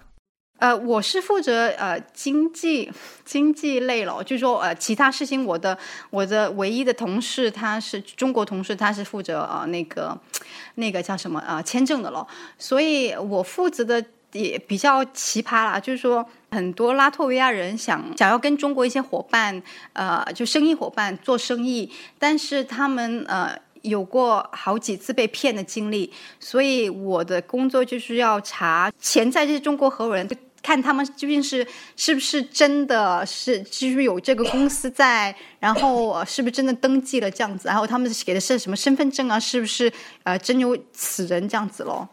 [0.65, 2.91] 呃，我是负责呃经济
[3.23, 5.77] 经济类了，就是说呃其他事情我的
[6.09, 10.19] 我的唯一的同事他是中国同事，他是负责呃那个
[10.77, 12.27] 那个叫什么呃签证的了，
[12.59, 14.03] 所以我负责的。
[14.33, 19.63] 也比较奇葩啦，就是说很多拉脱维亚人想想要跟中国一些伙伴，
[19.93, 21.89] 呃，就生意伙伴做生意，
[22.19, 30.29] 但是他们呃有过好几次被骗的经历，所以我的工作就是要查潜在这些中国合伙人，
[30.65, 39.93] 看他们究竟是是不是真的是就是有这个公司在，然后是不是真的登记了这样子，然后他们给的是什么身份证啊，是不是
[40.23, 42.09] 呃真有此人这样子咯？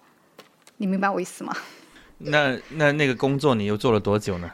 [0.75, 1.55] 你明白我意思吗？
[2.17, 4.51] 那那那个工作你又做了多久呢？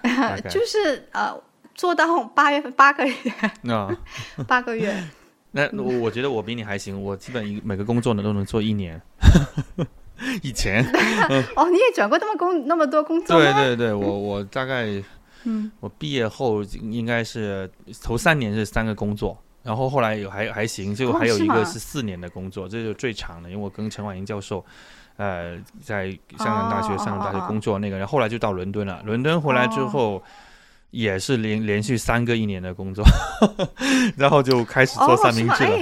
[0.50, 1.34] 就是呃，
[1.74, 3.14] 做到八月份八个月。
[3.64, 3.98] 那
[4.48, 4.96] 八个月。
[5.52, 9.02] 那我我觉得我比你还行，我基本每个工作呢都能做一年。
[10.44, 10.84] 以前。
[11.56, 14.86] 哦，你也转过那么工那么多工作对对对，我我大概，
[15.46, 17.70] 嗯，我毕业后应该是
[18.04, 24.66] 头三年是三个工作，然后后来有还还行，最后还有一个是四年的工作，这就最长的，因为我跟陈婉莹教授。
[25.18, 29.02] 呃，在香港大学、香港大学工作那个，然后后来就到伦敦了。
[29.04, 30.22] 伦敦回来之后，
[30.92, 33.04] 也是连连续三个一年的工作，
[34.18, 35.80] 然后就开始做三明治了。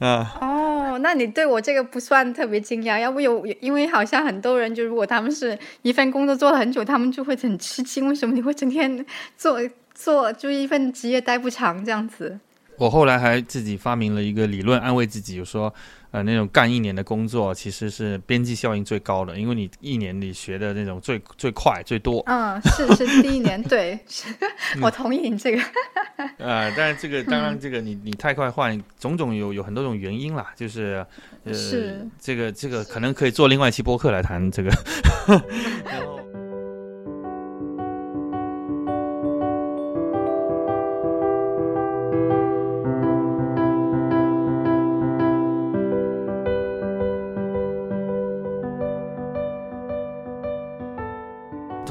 [0.00, 9.04] 啊，哦，那你对我这个不算特别惊讶，要不有，因为好像很多人就如果他们是一份工作做了很久，他们就会很吃惊，为什么你会整天
[9.36, 9.60] 做
[9.94, 12.38] 做就一份职业待不长这样子？
[12.76, 15.72] 我后来还自己发明了一个理论，安慰自己，就说。
[16.10, 22.22] 呃，那种干一年的工作其实是边际效应最高的，因为你一年你学的那种最最快最多。
[22.26, 23.98] 嗯，是是第一年，对，
[24.80, 25.62] 我同意你这个。
[26.38, 31.04] 呃，但是这个当然这个你你太快换，种种有有很多种原因啦，就是
[31.44, 31.52] 呃，
[32.18, 34.70] 这个这个可能可以做另外一期播客来谈这个。
[35.28, 36.20] 后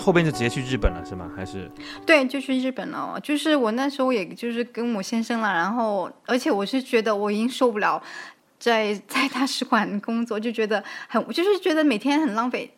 [0.07, 1.29] 后边就直接去日本了，是吗？
[1.35, 1.69] 还是
[2.05, 3.19] 对，就去日本了。
[3.21, 8.01] 就是我那时候，也就是跟我先生了，然后而且我是觉得我已经受不了
[8.57, 12.71] 在 在大使馆工作，就觉得很，就是觉得每天很浪费。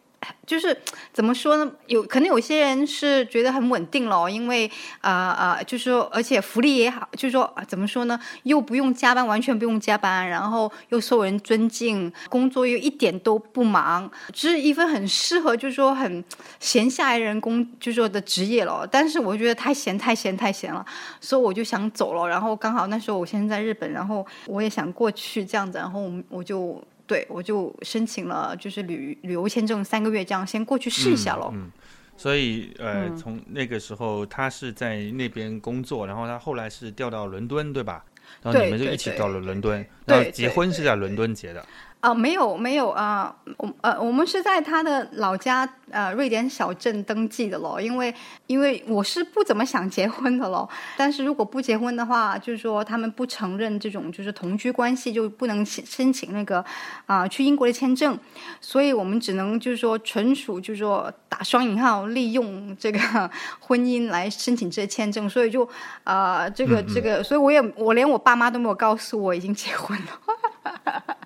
[0.45, 0.76] 就是
[1.13, 1.72] 怎么说呢？
[1.88, 8.20] 有可能有些人是觉得很稳定了，因为啊啊，就是说，而且福利也好，就是说怎么说呢？
[8.43, 16.24] 又不用加班，完全不用加班，然后又受人尊敬，工作又一点都不忙，是一份很适合，就是说很
[16.59, 18.86] 闲下来人工，就是说的职业了。
[18.91, 20.86] 但是我觉得太闲，太闲，太闲了，
[21.22, 22.28] 所以我就想走了。
[22.28, 26.84] 然后刚好那时候我现在在日本，然后我也想过去这样子，然后我我就。
[27.10, 31.49] 对，我就申请了，就是旅旅游签证三个月，这样先过去试一下喽。
[31.51, 31.72] 嗯，
[32.16, 38.05] 所以呃，从那个时候他是在那边工作，然后他后来是调到伦敦，对吧？
[38.43, 41.66] 然后你们就一起到了伦敦，然后结婚是在伦敦结的。
[42.00, 48.14] 啊，没有没有啊，我呃，我们是在他的老家呃瑞典小镇登记的咯，因为
[48.47, 56.64] 因为我是不怎么想结婚的咯，但是如果不结婚的话，就是说他们不承认这种就是同居关系，就不能申请那个
[57.06, 58.18] 啊去英国的签证，
[58.62, 63.30] 所以我们只能就是说纯属就是说打双引号利用这个
[63.60, 65.68] 婚姻来申请这些签证，所以就
[66.06, 71.16] 啊这个这个，所以我也我连我爸妈都没有告诉我已经结婚了。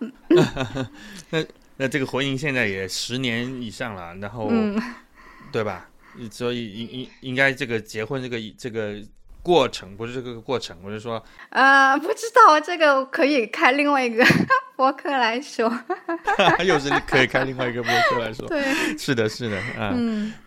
[1.30, 1.44] 那
[1.76, 4.50] 那这个婚姻现在也十年以上了，然后
[5.50, 5.88] 对吧？
[6.30, 8.96] 所以应应应该这个结婚这个这个
[9.42, 14.24] 过程不是这个过程，我是说呃，不知道这个可以开另外一个
[14.76, 15.72] 博客来说，
[16.66, 18.62] 又是可以开另外一个博客来说，对，
[18.98, 19.96] 是的，是的，啊，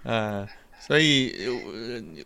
[0.03, 0.47] 呃，
[0.79, 1.33] 所以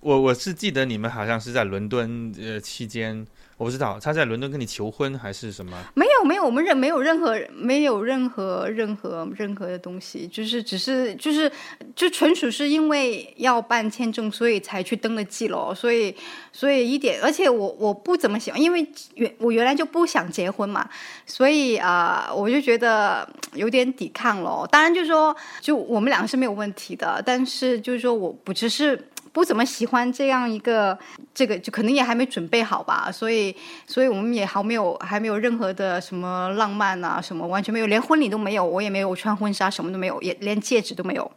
[0.01, 3.25] 我我是记得你们好像是在伦敦呃期间。
[3.57, 5.75] 我不知道他在伦敦跟你求婚还是什么？
[5.95, 11.51] 没有没有，我们任没有任何没有任何任何任何的东西，就是只是就是
[11.95, 15.73] 就纯属是因为要办签证，所以才去登了记咯。
[15.73, 16.15] 所以
[16.53, 20.87] 所以一点，而且我我不怎么喜欢，因为原我原来就不想结婚嘛，
[21.25, 24.67] 所以啊，我就觉得有点抵抗咯。
[24.71, 29.07] 当然就是说，就我们两个是没有问题的，但是就是说我不只是。
[29.37, 30.97] 不怎么喜欢这样一个，
[31.31, 41.31] 这个就可能也还没准备好吧，所以，所以我们也还没有还没有任何的什么浪漫啊，什么完全没有，连婚礼都没有，我也没有穿婚纱，什么都没有，也连戒指都没有。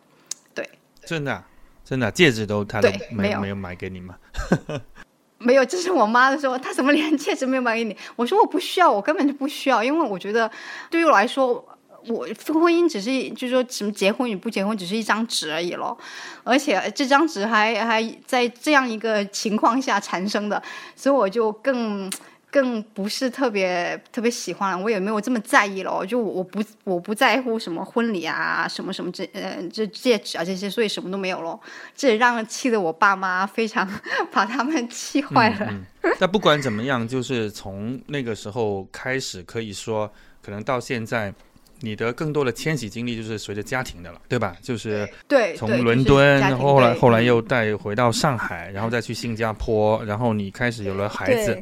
[0.55, 0.67] 对，
[1.05, 1.45] 真的，
[1.85, 4.15] 真的，戒指都他都没有没有买给你吗？
[5.37, 7.95] 没有，这是我妈的说，她怎么连戒指没有买给你？
[8.17, 10.51] 我说我不需要，我根本就不需要，因为我觉得
[10.89, 11.63] 对于我来说。
[12.09, 15.97] 我婚姻只是，就是说什么结婚与不结婚，只是一张纸而已咯。
[16.45, 20.63] 而且这张纸还还在这样一个情况下产生的，
[20.97, 22.11] 所以我就更
[22.51, 24.79] 更不是特别特别喜欢了。
[24.83, 31.59] 我也没有这么在意了，就我不我不在乎什么婚礼啊，什么什么这呃这戒指啊这些，所以什么都没有了。
[31.95, 33.89] 这也让气得我爸妈非常
[34.33, 35.73] 把他们气坏了。
[36.19, 40.11] 但不管怎么样，就是从那个时候开始，可以说
[40.43, 41.33] 可能到现在。
[41.83, 44.55] 你的更多的迁徙经历就是随着家庭的了，对吧？
[44.61, 51.59] 就是对，从伦敦，后来后来又带回到上海，然后再去新加坡，然后你开始有了孩子，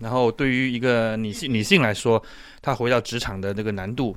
[0.00, 2.20] 然后对于一个女性女性来说，
[2.60, 4.16] 她回到职场的这个难度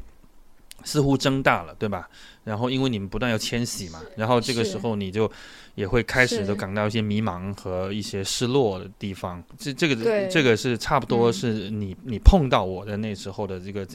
[0.83, 2.09] 似乎增大了，对吧？
[2.43, 5.31] 然后因为你们不断要迁徙嘛，然后这个时候你就
[5.75, 9.41] 也会开始都感到一些迷茫和一些失落的地方。
[9.59, 13.87] 这这个这个是差不多是你你碰到我的那时候的这个。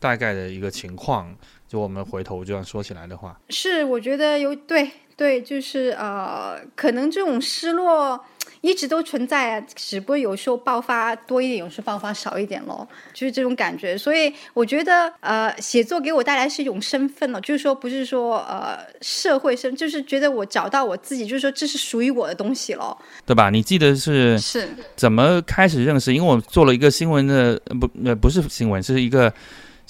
[0.00, 1.32] 大概的一个情况，
[1.68, 8.18] 就我们回头这样说起来的话，是我觉得有对对，就是呃，可能这种失落
[8.62, 13.98] 一直都存在，只不过有时候爆发多一点，有时候爆发少一点咯，就是这种感觉。
[13.98, 22.96] 所以我觉得呃，写作给我带来是一种身份了，就是说不是说呃社会身，就是觉得我找到我自己，就是说这是属于我的东西了，
[23.26, 23.50] 对吧？
[23.50, 26.14] 你记得是是怎么开始认识？
[26.14, 29.30] 因为我做了一个新闻的，不呃不是新闻，是一个。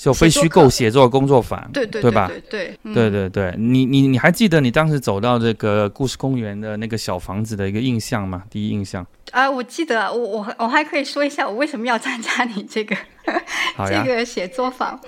[0.00, 2.26] 就非虚构写作工作坊，对对对吧？
[2.48, 8.44] 对对对对，你你你还记得你当时走到这个故事公园的那个小房子的一个印象吗？
[8.48, 12.96] 第一印象啊，我记得，我我我还可以说一下我为什么要参加你这个
[13.86, 14.98] 这个写作坊，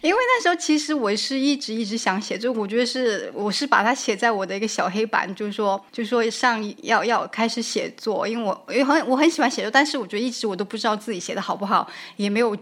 [0.00, 12.56] 因为那时候其实我是一直一直想写，就我觉得是我是把它写在我的一个小黑板，就是说就是说上要要开始写作，因为我因为很我很喜欢写作，但是我觉得一直我都不知道自己写的好不好，也没有。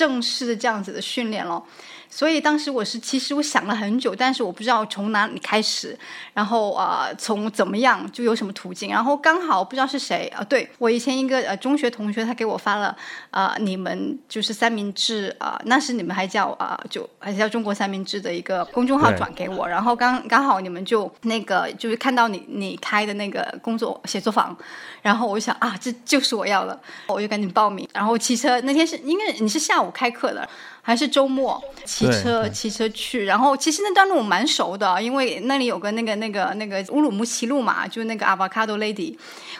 [0.00, 1.62] 正式的这样子的训练了。
[2.10, 5.96] 所以当时我是，其实我想了很久，但是我不知道从哪里开始，
[6.34, 12.94] 然后啊，从怎么样就有什么途径，然后刚好不知道是谁啊，对我以前一个呃中学同学，他给我发了
[13.30, 24.56] 啊，你们就是三明治啊，那时你们还叫啊，就还叫中国三明治的一个公众号转给我，然后刚刚好你们就那个就是看到你你开的那个工作写作坊，
[25.00, 30.48] 然后我就想啊，这就是我要的，我就赶紧报名，然后骑车那天是应该你是下午开课的。
[30.82, 39.16] 还是周末骑车骑车去，然后其实那段路我蛮熟的，因为那里有个那个那个那个乌鲁木齐路嘛，就那个 Avocado Lady，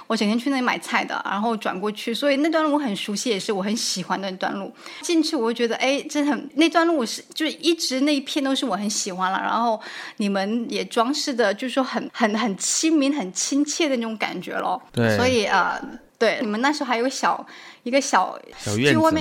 [0.07, 4.73] 我整天去那里买菜的，然后转过去，所以那段路我很熟悉，也是我很喜欢的那段路。
[5.03, 9.81] 进去我就觉得，哎，真的很那段路是就是一直那一片都是我很喜欢了，然后
[10.17, 14.81] 你们也装饰的，就是说很很很亲民、很亲切的那种感觉咯。
[14.93, 15.81] 对，所以啊，
[16.19, 17.47] 对，你们那时候还有个小
[17.83, 19.21] 一个小小院子嘛。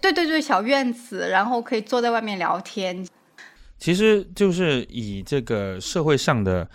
[0.00, 3.06] 对对对，小院子，然后可以坐在外面聊天。
[3.78, 6.68] 其实就是以这个社会上的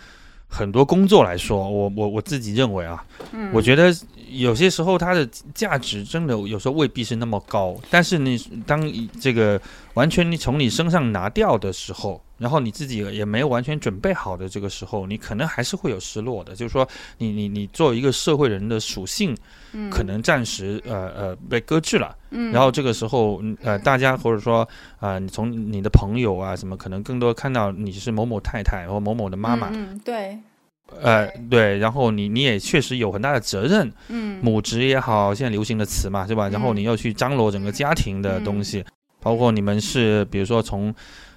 [0.48, 3.04] 很多工作来说，我我我自己认为啊，
[3.52, 3.94] 我觉得
[4.30, 8.82] 有些时候它的价值真的有时候未必是那么高，但是你当
[9.20, 9.60] 这个
[9.94, 12.22] 完全你从你身上拿掉的时候。
[12.40, 16.54] 然后你自己也没有完全准备好的这个时候，你可能还是会有失落的。
[16.54, 16.86] 就是说，
[17.18, 19.34] 你你你作为一个社会人的属性，
[19.90, 22.14] 可能暂时呃呃被搁置了。
[22.32, 22.52] 嗯。
[22.52, 24.68] 然后这个时候，呃，大家或者说
[25.00, 29.70] 啊，你从你的朋友啊什么，可能更多看到你是某某太太或某某的妈妈。
[29.72, 30.38] 嗯，对。
[31.02, 31.78] 呃，对。
[31.78, 33.90] 然后你你也确实有很大的责任。
[34.10, 34.44] 嗯。
[34.44, 36.50] 母职也好，现在流行的词嘛，是吧？
[36.50, 38.84] 然后你要去张罗整个家庭的东西，
[39.24, 40.94] 包括你们是比如说从。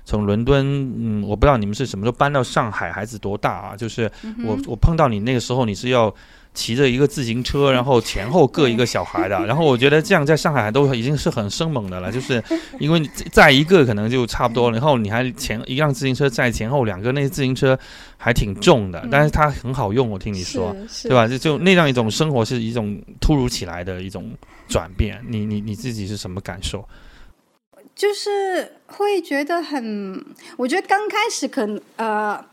[0.09, 0.65] 从伦敦，
[0.97, 3.77] 嗯，我不知道你们是什么时候搬到上海，孩子多大啊？
[3.77, 4.09] 就是
[4.45, 6.15] 我我碰到你那个时候，你是要
[6.55, 9.37] 骑着一个自行车，然后前后各一个小孩的。
[9.47, 12.41] 然后我觉得这样在上海都已经是很生猛的了，就是
[12.79, 17.77] 因为载一个可能就差不多，然后你还前一辆自行车载前后两个，那自行车
[18.17, 20.73] 还挺重的，但是它很好用，我听你说，
[21.03, 21.27] 对吧？
[21.27, 24.31] 就就那样一种生活是一种突如其来的一种
[24.69, 26.89] 转变，你你你自己是什么感受？
[27.97, 30.23] 就是会觉得很，
[30.59, 32.45] 我觉得刚开始可能呃，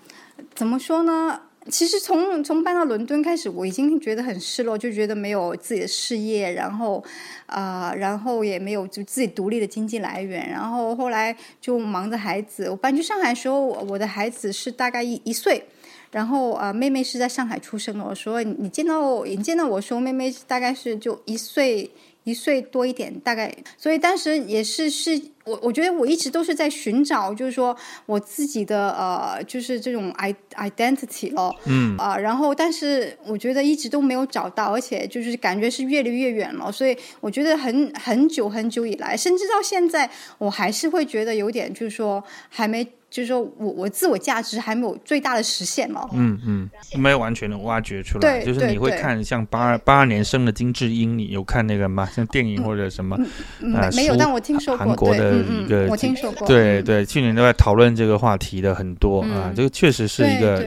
[0.56, 1.42] 怎么说呢？
[1.70, 7.04] 其实从从搬到伦敦开始，我已经觉得很失落，就觉得没有自己的事业，然后
[7.46, 12.70] 啊，然后也没有就自己独立的经济来源，然后后来就忙着孩子。
[12.70, 15.66] 我搬去上海的时候，我的孩子是大概一一岁，
[16.12, 18.04] 然后啊，妹妹是在上海出生的。
[18.04, 21.92] 我说你见到你见到我说，妹妹大概是就一岁。
[22.24, 31.98] 一岁多一点，大概，所以当时也是是我，我觉得我一直都是在寻找，就是说我自己的呃，就是这种 i identity 咯，嗯。
[31.98, 42.88] 啊，然后但是我觉得一直都没有找到，而且就是感觉是越离越远了，所以我觉得很很久很久以来，甚至到现在，我还是会觉得有点就是说还没。
[43.14, 46.10] 就是说我我自我价值还没有最大的实现嘛。
[46.14, 48.40] 嗯嗯，没有完全的挖掘出来。
[48.40, 52.10] 对，就是你会看像八二八二年生的金智英，你有看那个吗？
[52.12, 53.16] 像电影或者什么？
[53.62, 54.84] 嗯没有，但我听说过。
[54.88, 56.48] 韩国的一个，我听说过。
[56.48, 60.66] 对对，去年都在讨论这个话题的很多啊，这个确实是一个。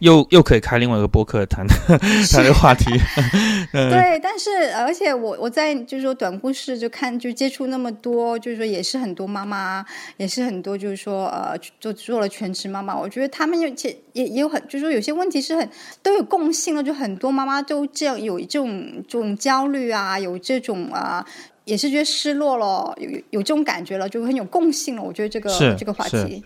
[0.00, 2.84] 又又可以开另外一个播客谈 谈这个话题，
[3.72, 9.84] 对，但是而且我我在就是说短故事就看就接触那么多，就是说也是很多妈妈，
[10.16, 15.68] 也是很多就是说呃做做了全职妈妈，我觉得他们有且也也有很就是说有些问题是很
[16.02, 21.24] 都有共性的，就很多妈妈都这样有这种这种焦虑啊，有这种啊
[21.66, 25.02] 也是觉得失落了，有有这种感觉了，就很有共性了。
[25.02, 26.42] 我觉得这个这个话题。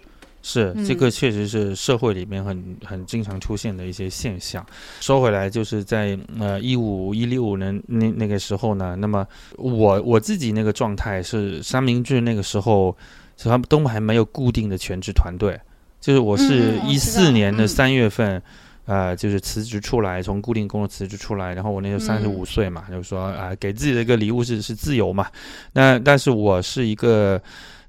[0.47, 4.65] 是，这个确实是社会里面很很经常出现的一些现象。
[5.01, 9.27] 说回来，就是在呃一五一六年那那个时候呢，那么
[9.57, 12.95] 我我自己那个状态是三明治那个时候，
[13.39, 15.59] 他们都还没有固定的全职团队。
[15.99, 18.43] 就是我是一四年的三月份，
[18.85, 25.27] 呃，就是辞职出来，从固定工作辞职出来，然后我那时候三十五岁嘛，就是说啊，给自己的一个礼物是是自由嘛。
[25.73, 27.41] 那但是我是一个。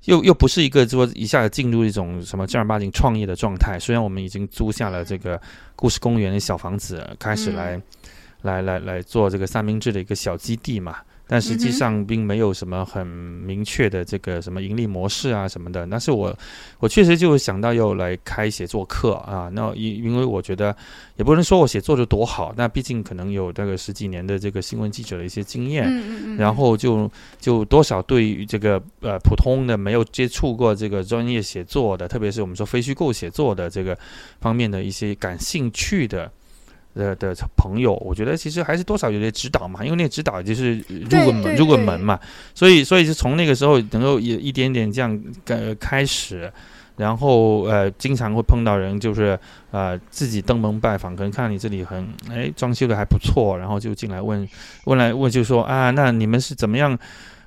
[0.06, 3.78] 又又不是一个说一下子进入一种什么正儿八经创业的状态。
[3.80, 5.39] 虽然我们已经租下了这个
[5.76, 7.82] 故事公园的小房子，开始来
[8.43, 10.97] 来来来做这个三明治的一个小基地嘛。
[11.28, 15.88] 但实际上并没有什么很明确的这个什么盈利模式啊什么的。
[15.88, 16.38] 但是我
[16.80, 19.50] 我确实就想到要来开写作课啊。
[19.54, 20.76] 那因因为我觉得
[21.16, 27.10] 也不能说我写作的多好，那毕竟可能有这个十几年的这个新闻记者的一些经验，然后就
[27.40, 33.98] 就多少对于这个呃普通的没有接触过这个专业写作的，特别是我们说非虚构写作的这个
[34.40, 36.32] 方面的一些感兴趣的。
[36.96, 42.20] 的的朋友，我觉得其实还是多少有点指导嘛，因为那个指导就是入个门入个门嘛，
[42.54, 46.52] 所以所以就从那个时候能够也一点点这样呃开始，
[46.96, 49.38] 然后呃经常会碰到人，就是
[49.72, 54.48] 呃自己登门拜访，可能看你这里很哎装修的还不错，然后就进来问
[54.86, 56.98] 问来问就说啊，那你们是怎么样？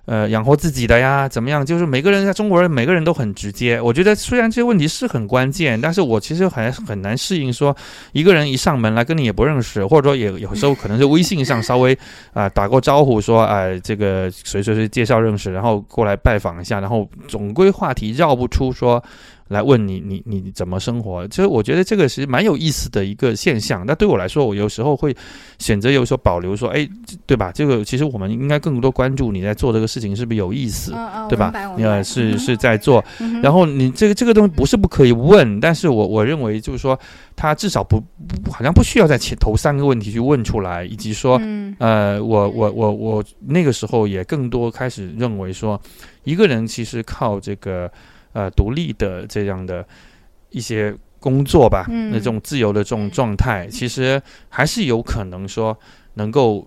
[0.08, 1.64] 呃，养活自己的呀，怎么样？
[1.66, 3.78] 就是每个人在中国人，每个人都很直接。
[3.78, 7.52] 我觉得虽然这些问题是很关键，但是我其实还很难适应。
[7.52, 7.76] 说
[8.12, 11.96] 一个人一上门来跟你也不认识，或者说也有时候可能是微信上稍微
[12.32, 19.04] 啊打过招呼，说哎这个谁谁谁介绍认识，然后过来拜访一下，然后总归话题绕不出说。
[19.48, 21.26] 来问你，你你怎么生活？
[21.28, 23.84] 其实我觉得这个是蛮有意思的一个现象。
[23.86, 25.14] 那对我来说，我有时候会
[25.58, 26.88] 选择有所保留，说，哎，
[27.26, 27.50] 对吧？
[27.52, 30.92] 这个其实我们应该更多关注你在做这个事情是不是有意思，
[31.28, 31.52] 对吧？
[31.78, 33.02] 呃，是是在做。
[33.42, 36.98] 然后你这个这个东西不是不可以问，但是我我认为就是说，
[37.34, 38.02] 他至少不
[38.50, 41.40] 好像不需要在前头三个问题去问出来，以及说，
[41.78, 45.80] 呃，我我我我那个时候也更多开始认为说，
[46.24, 47.90] 一个人其实靠这个。
[48.32, 49.86] 呃，独立的这样的
[50.50, 55.78] 一些工作吧，那种自由的这种状态，其实还是有可能说
[56.14, 56.66] 能够，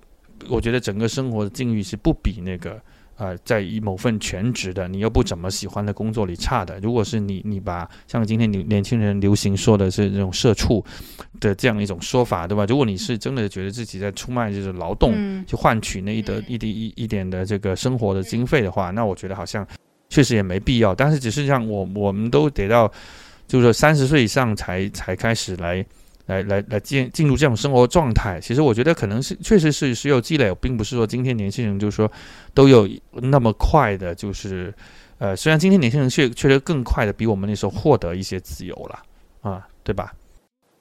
[0.49, 2.82] 我觉得整个生活的境遇是不比那个。
[3.18, 10.84] 呃，在某份全职的，你又不怎么喜欢的工作里差的，如果是你，你把像今天年年轻人流行说的是这种社畜
[11.39, 12.66] 的这样一种说法，对吧？
[12.68, 15.14] 如果你是真的觉得自己在出卖就是劳动，
[15.45, 19.68] 去换取那一得一滴一一点的这个生活的经费的话，那我觉得好像
[20.12, 20.93] 确实也没必要。
[20.93, 22.88] 但是只是像我，我们都得到
[23.47, 25.84] 就是说三十岁以上才才开始来。
[26.28, 32.09] 来来来进进入这种生活状态，其实我觉得可能是确实是需要积累，并不是说今天年轻人就是说
[32.53, 34.74] 都有那么快的，就是
[35.18, 38.99] 呃，虽然今天年轻人确确实更快的比我们那时候获得一些自由了
[39.41, 40.14] 啊，对吧？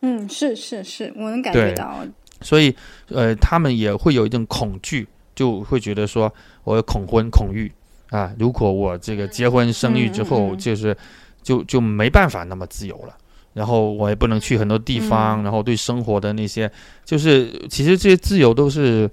[0.03, 2.07] 嗯，是是是，我能感觉到。
[2.43, 2.73] 所以
[3.09, 7.73] 呃，他们也会有一种恐惧，就会觉得说我恐婚恐育
[8.11, 10.97] 啊，如果我这个结婚生育之后，就是
[11.43, 13.17] 就就没办法那么自由了。
[13.53, 16.71] 然后我也不能去很多地方，然后对生活的那些，
[17.05, 19.11] 就是其实这些自由都是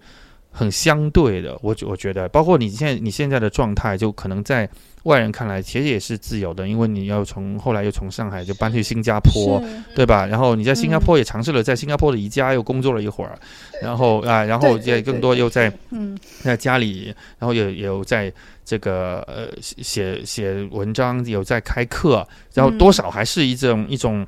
[0.51, 1.57] 很相对的。
[1.63, 4.69] 我我觉得，包括你现在你现在的状态，就可能在
[5.07, 9.61] 外人看来其实也是自由的，因为你要从后来又从上海就搬去新加坡，
[9.95, 10.25] 对吧？
[10.25, 13.37] 然后你在新加坡也尝试了在新加坡的宜家又工作了一会儿，
[13.81, 18.31] 然后 啊，然后也更多又在嗯在家里，然后也也有在。
[18.69, 24.27] 这个呃写写文章有在开课，然后多少还是一种一种，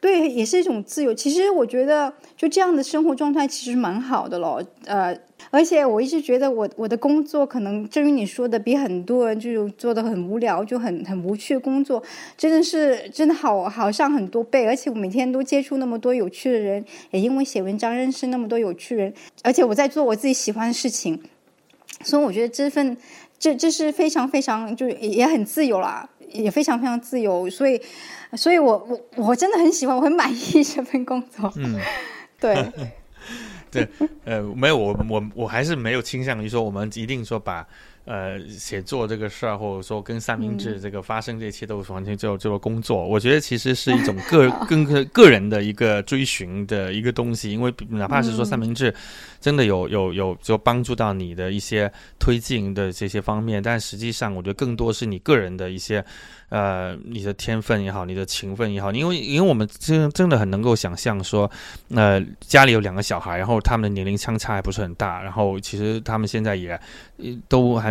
[0.00, 1.12] 对，也是一种自由。
[1.12, 4.62] 其实我觉得就这样的生活状态其实蛮好的咯。
[4.86, 5.14] 呃，
[5.50, 12.02] 而且我一直觉得我我的工作可能正如你说的，比很多人就做的很无聊，就很很无趣的工作，
[12.36, 14.66] 真的是真的好好上很多倍。
[14.66, 21.20] 而且我每天都接触那么多有趣的人，也因为写文章认识那么多有趣人，而且我在做我自己喜欢的事情，
[22.02, 22.96] 所以我觉得这份。
[23.42, 27.80] 这这是非常非常就也很自由啦，也非常非常自由，所以，
[28.36, 31.52] 所以我我我真的很喜欢，我很满意这份工作。
[31.56, 31.78] 嗯，
[32.38, 32.72] 对，
[33.70, 33.88] 对，
[34.24, 37.66] 呃，没有我我我还是没有倾向于说我们一定说把。
[38.06, 43.06] 呃，写作这个事儿，或者说跟三明治这个发生这一切，都是完全就就工作。
[43.06, 48.92] 我觉得其实是一种个 跟个个人的一个追寻的一个东西，因为哪怕是说三明治
[49.38, 56.04] 真的有有有就帮助到你的一些推进的这些方面，但实际上我觉得更多是你个人的一些。
[56.50, 61.50] 呃，你的天分也好，你的勤奋也好，因为因为我们真真的很能够想象说，
[61.94, 66.78] 呃，家里有两个小孩，然后他们的年龄相差还不是很大，然后其实他们现在也
[67.48, 67.90] 都还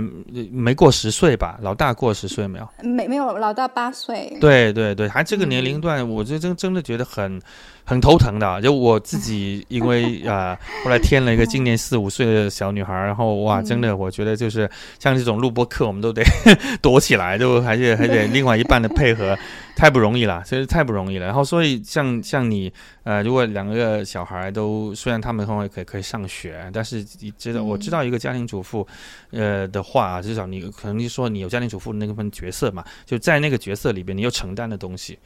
[0.51, 1.57] 没过十岁吧？
[1.61, 2.69] 老大过十岁没有？
[2.83, 4.37] 没没有，老大八岁。
[4.39, 7.41] 对对对，还这个年龄段，我就真真的觉得很。
[7.89, 14.69] 很头疼的，就我自己， 因为啊，后来添了一个今年四五岁的小女孩，然后哇，真的，我觉得就是
[14.99, 16.23] 像这种录播课，我们都得
[16.83, 19.35] 躲起来，就还是还得另外一半的配合，
[19.75, 21.25] 太不容易了， 真是太不容易了。
[21.25, 22.71] 然后，所以像像你，
[23.01, 28.87] 呃，如果两个小孩都虽然他们后来可以可以上学，但是你知道，我知道一个家庭主妇，
[29.31, 35.17] 呃的话，至少你可能就说你有家庭主妇的那份角色嘛，就在那个角色里边，你要承担的东西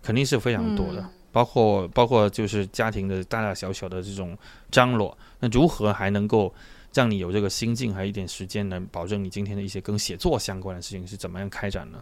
[0.00, 1.04] 肯定是非常多的。
[1.32, 4.36] 包括包括就是家庭的大大小小的这种
[4.70, 6.52] 张罗，那如何还能够
[6.94, 11.98] 让你有这个心境，还有一点时间，能保证你今天的一些跟写作相关的事情是怎么样开展呢？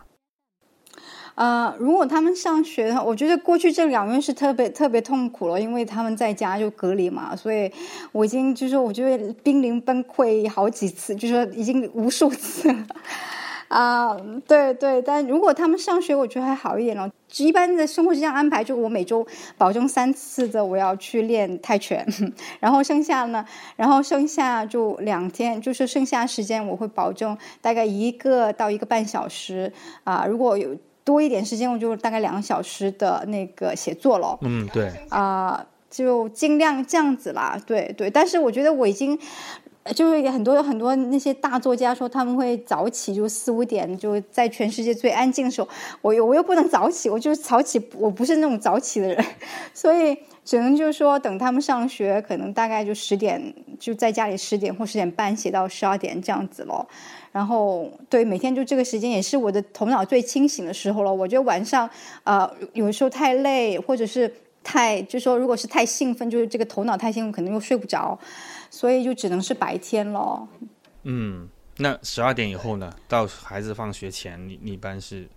[1.37, 7.73] 呃，如果他们上学的话，我觉得过去这两个月是特别特别痛苦了，因为他们在家就隔离嘛，所以
[8.13, 12.87] 我已经就是我觉得濒临崩溃好几次，就说已经无数次了。
[13.71, 14.17] 啊，
[14.49, 17.09] 对对，但如果他们上学，我觉得还好一点了。
[17.37, 19.25] 一般的生活是这样安排，就我每周
[19.57, 22.05] 保证三次的我要去练泰拳，
[22.59, 23.45] 然后剩下呢，
[23.77, 34.37] 然后剩下就两天，就是剩下时间我会保证大概一个到一个半小时啊，如果有多一点时间，我就大概两个小时的那个写作了。
[34.41, 34.91] 嗯，对。
[35.11, 37.57] 啊，就尽量这样子啦。
[37.65, 39.17] 对对，但是我觉得我已经。
[39.95, 45.69] 就是很多很多那些大作家说他们会早起，就四五点就在全世界最安静的时候，
[46.03, 49.25] 我又我又不能早起，我就早起，我不是那种早起的人，
[49.75, 56.87] 所以只能就是说等他们上学，可能大概就十点就在家里十点或十点半写到十二点这样子咯。
[57.33, 61.13] 然后对每天就这个时间也是我的头脑最清醒的时候了。
[61.13, 61.89] 我觉得晚上
[62.25, 64.33] 呃有时候太累或者是
[64.65, 68.19] 太就是说如果是太兴奋，就是这个头脑太兴奋，可能又睡不着。
[68.71, 70.49] 所以就只能是白天咯。
[71.03, 72.91] 嗯，那十二点以后呢？
[73.09, 75.29] 到孩子放学前，你你一般是？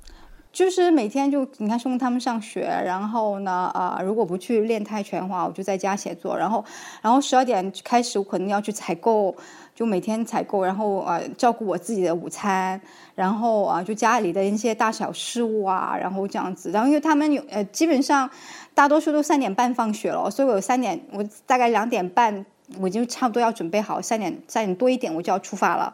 [0.52, 6.64] 就是每天就你看送他们上学，然后呢，啊，如果不去练泰拳的话，我就在家写作，然后，
[7.02, 9.36] 然后十二点开始，我可能要去采购，
[9.74, 12.80] 就每天采购，然后啊，照顾我自己的午餐，
[13.16, 18.30] 然后啊，就家里的一些大小事务啊，然后这样子，然后因为他们有呃，基本上
[18.76, 22.46] 大多数都三点半放学了，所以我有三点，我大概两点半
[22.80, 25.94] 我就差不多要准备好，三点三点多一点我就要出发了。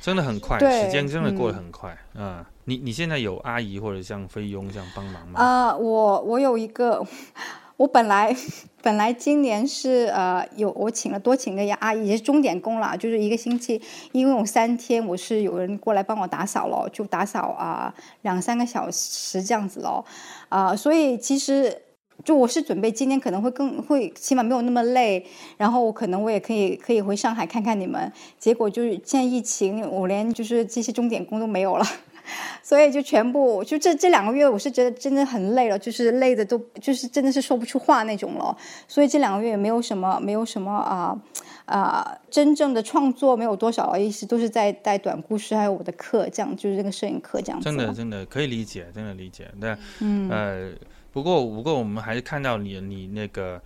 [0.00, 2.44] 真的很快，时间真的过得很快啊！
[2.64, 5.40] 你你现在有阿姨或者像菲佣这样帮忙吗？
[5.40, 7.02] 啊，我我有一个，
[7.78, 8.36] 我本来
[8.82, 13.80] 本来今年是呃有我请了多请个阿姨，也是钟点工啦，就是一个星期，
[14.12, 20.04] 因为我三天我是有人过来帮我打扫了，就打扫啊两三个小时这样子咯。
[20.50, 21.80] 啊，所以其实。
[22.22, 25.24] 就我是准备今天可能会更会，起码没有那么累，
[25.56, 28.10] 然后我可能我也可以可以回上海看看你们。
[28.38, 31.84] 结果就是现在疫情，我连就是这些钟点工都没有了，
[32.62, 38.56] 所以就全部就这这两个月，我是觉得真的很累了，就是累的都就是真的是说不出话那种了。
[38.88, 41.20] 所以这两个月也没有什么没有什么啊
[41.66, 47.60] 啊真正的创作，没有多少一直，都是在带短故事，还有我的课，这样就是这个摄影课这样。
[47.60, 49.50] 真的真的可以理解，真的理解。
[49.58, 50.72] 那，嗯呃。
[51.14, 53.62] 不过，不过我们还是看到你，你那个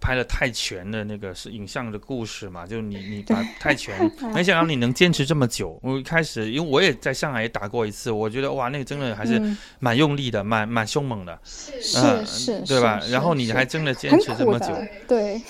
[0.00, 2.64] 拍了泰拳的那个是影像的故事嘛？
[2.64, 5.76] 就你，你把泰拳， 没想到你能坚持这么久。
[5.82, 9.42] 我一开始，因为我也在上海也打过一次，我觉得哇，那个真的还是
[9.80, 13.00] 蛮用力的，蛮蛮凶猛的，是是，对吧？
[13.10, 14.72] 然后你还真的坚持这么久，
[15.08, 15.42] 对。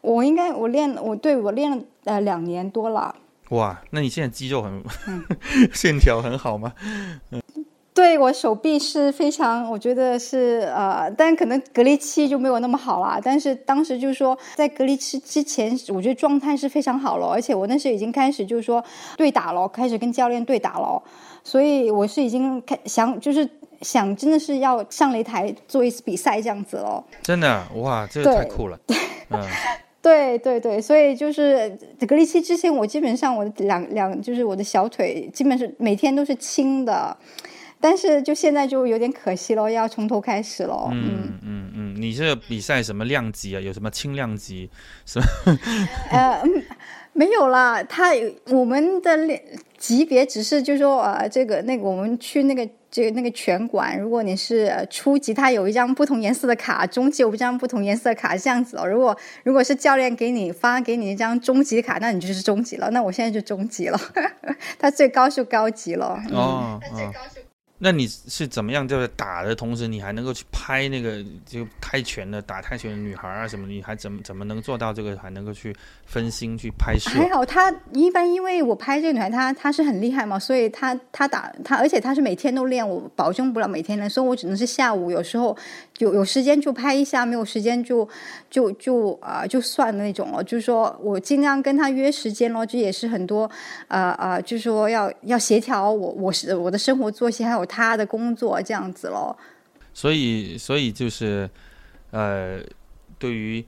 [0.00, 3.12] 我应该我练，我对我练了呃两年多了。
[3.48, 4.80] 哇，那你现在肌肉很
[5.74, 6.72] 线条很好吗？
[7.32, 7.42] 嗯。
[7.96, 13.18] 对我手臂是非常，我觉得是呃，但可能隔离期就没有那么好啦。
[13.24, 18.84] 但是当时就是说，在隔离期之前，我觉得状态是非常好了，而且我那时已经开始就是说
[19.16, 21.02] 对打了，开始跟教练对打了，
[21.42, 23.48] 所以我是已经开想就是
[23.80, 27.02] 想真的是要上擂台做一次比赛这样子了。
[27.22, 28.78] 真的哇，这个太酷了。
[29.30, 29.40] 嗯，
[30.02, 31.74] 对对对，所以就是
[32.06, 37.16] 隔离期之前，我基本上我的两两就是我的小腿基本是每天都是轻的。
[37.80, 40.88] 但是就现在就有点可惜了，要从头开始了。
[40.92, 43.60] 嗯嗯嗯，你这比赛什么量级啊？
[43.60, 44.70] 有什么轻量级？
[45.04, 45.26] 什么？
[46.10, 46.42] 呃，
[47.12, 48.10] 没有啦，他
[48.46, 49.18] 我们的
[49.78, 58.86] 级别只是就说呃，这个那个，我们去那个这个那个拳馆，如果你是初级，他有一张不同颜色的卡；中级有一张不同颜色的卡，这样子哦。
[58.86, 62.90] 如果如果是教练给你发给你一张中级卡，那你就是中级了。
[62.90, 64.00] 那我现在就中级了，
[64.78, 66.18] 他最高就高级了。
[66.32, 67.35] 哦，他最高是。
[67.78, 68.88] 那你是怎么样？
[68.88, 73.66] 就是打的同时，你还能够去拍那个就泰拳的打泰拳的女孩啊什么？
[73.66, 75.14] 你还怎么怎么能做到这个？
[75.18, 77.10] 还能够去分心去拍摄？
[77.10, 85.54] 还好，她一般因为我拍这个女孩，她她是很厉害嘛，所以她她打她，而且她是每天都练，我保证不了每天练，所以我只能是下午有时候
[85.98, 88.08] 有有时间就拍一下，没有时间就
[88.48, 90.42] 就就啊就算那种了。
[90.42, 93.50] 就是说我尽量跟她约时间咯，这也是很多
[93.88, 97.65] 呃呃，就是说要要协调我我是我的生活作息还有。
[97.66, 99.36] 他的工作这样子咯。
[99.92, 101.50] 所以所以就是，
[102.10, 102.60] 呃，
[103.18, 103.64] 对于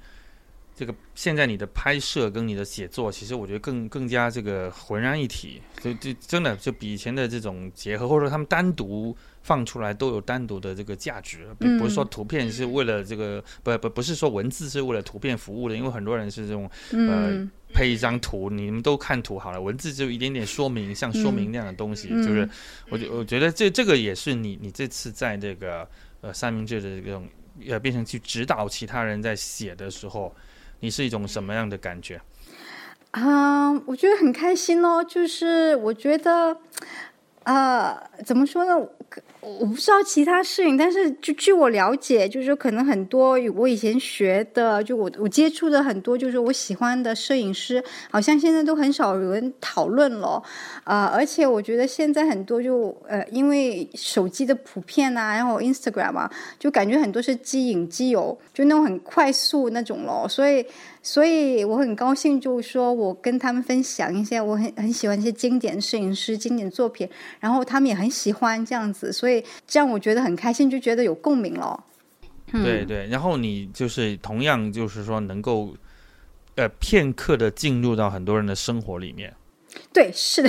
[0.75, 17.49] 这个现在你的拍摄跟你的写作，其实我觉得更更加这个浑然一体，就就真的就比以前的这种结合，或者说他们单独放出来都有单独的这个价值，不是说图片是为了这个不不不是说文字是为了图片服务的，因为很多人是这种呃。
[17.73, 22.49] 配一张图，你们都看图好了，文字就一点点说明，像说明那样的东西，就是
[22.89, 25.89] 我觉我觉得这这个也是你你这次在这个
[26.21, 27.29] 呃三明治的这种
[27.69, 30.35] 呃变成去指导其他人在写的时候，
[30.81, 32.21] 你是一种什么样的感觉？
[33.13, 36.57] 啊，我觉得很开心哦，就是我觉得
[37.45, 38.75] 呃，怎么说呢？
[39.61, 50.43] 我不知道其他摄影，但是就据我了解，就是可能很多我以前学的，就我我接触的很多，就是我喜欢的摄影师，好像现在都很少有人讨论了
[50.85, 51.07] 啊！
[51.07, 60.67] 而且我觉得现在很多就呃，因为手机的普遍啊，然后 Instagram 啊，就感觉很多是即影即有，就那种很快速那种咯，所以。
[61.01, 67.09] 所以我很高兴，就是说我跟他们分享一些我很很喜欢一些经典摄影师、经典作品，
[67.41, 71.85] 然后他们也很喜欢这样子，所以这样我觉得很开心，就觉得有共鸣了。
[72.51, 75.77] 对对，然后你就是同样就是说能够
[76.55, 79.35] 呃片刻的进入到很多人的生活里面。
[79.93, 80.49] 对，是的。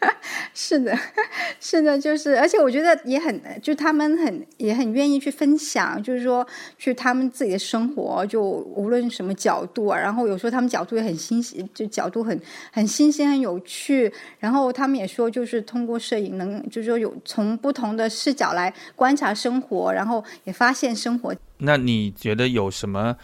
[0.54, 0.96] 是的，
[1.60, 6.46] 是的，就是，而且我觉得也很，就他们很也很愿意去分享，就是说
[6.78, 12.40] 去他们自己的生活，就无论什么角度啊，然后有时候他们角度也很新鲜，就角度很
[12.72, 14.10] 很新鲜、很有趣。
[14.38, 21.34] 然后他们也说，就是通过摄影能，就是说有从不同的视角来观察生活，然后也发现生活。
[21.58, 23.16] 那你觉得有什么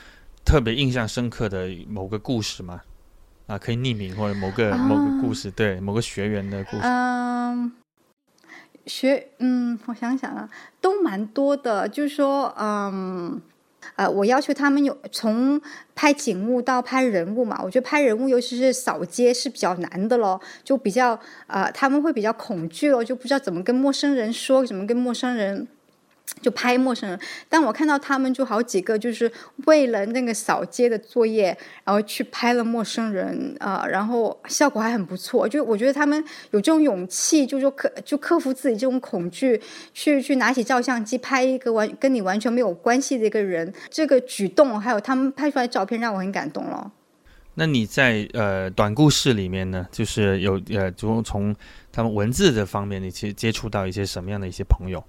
[0.44, 2.82] 特别印象深刻的某个故事吗？
[3.46, 6.82] 啊，可以匿名或者某个某个故事，对某个学员的故事。
[6.82, 7.72] 嗯，
[8.86, 10.48] 学，嗯，我想想啊，
[10.80, 11.88] 都蛮多的。
[11.88, 13.40] 就是说，嗯，
[13.94, 15.60] 呃，我要求他们有从
[15.94, 17.60] 拍景物到拍人物嘛。
[17.62, 21.16] 我觉得拍人物，尤其是扫街是比较难的咯，就比较
[21.46, 25.68] 呃，他们会比较恐惧咯，就不知道怎么跟陌生人说，怎么跟陌生人。
[26.40, 27.18] 就拍陌生人，
[27.48, 29.30] 但我看到他们就好几个，就是
[29.66, 35.48] 为了那个扫街的作业，然后去拍了陌生人啊，然后效果还很不错。
[35.48, 39.60] 就我觉得他们有这种勇气，就说克就克服自己这种恐惧，
[39.94, 46.92] 去去拿起照相机拍一个完跟你完全没有关系的一个人，这个举动还有他们拍出来照片让我很感动了。
[47.54, 51.54] 那你在呃短故事里面呢，就是有呃，就从
[51.90, 55.02] 他们文字的方面，你其实接触到一些什么样的一些朋友？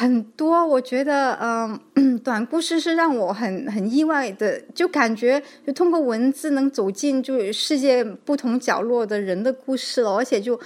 [0.00, 10.58] 很多，我觉得，嗯，短故事是让我很很意外的，就感觉就通过文字能走进就世界不同角落的人的故事了，而且就，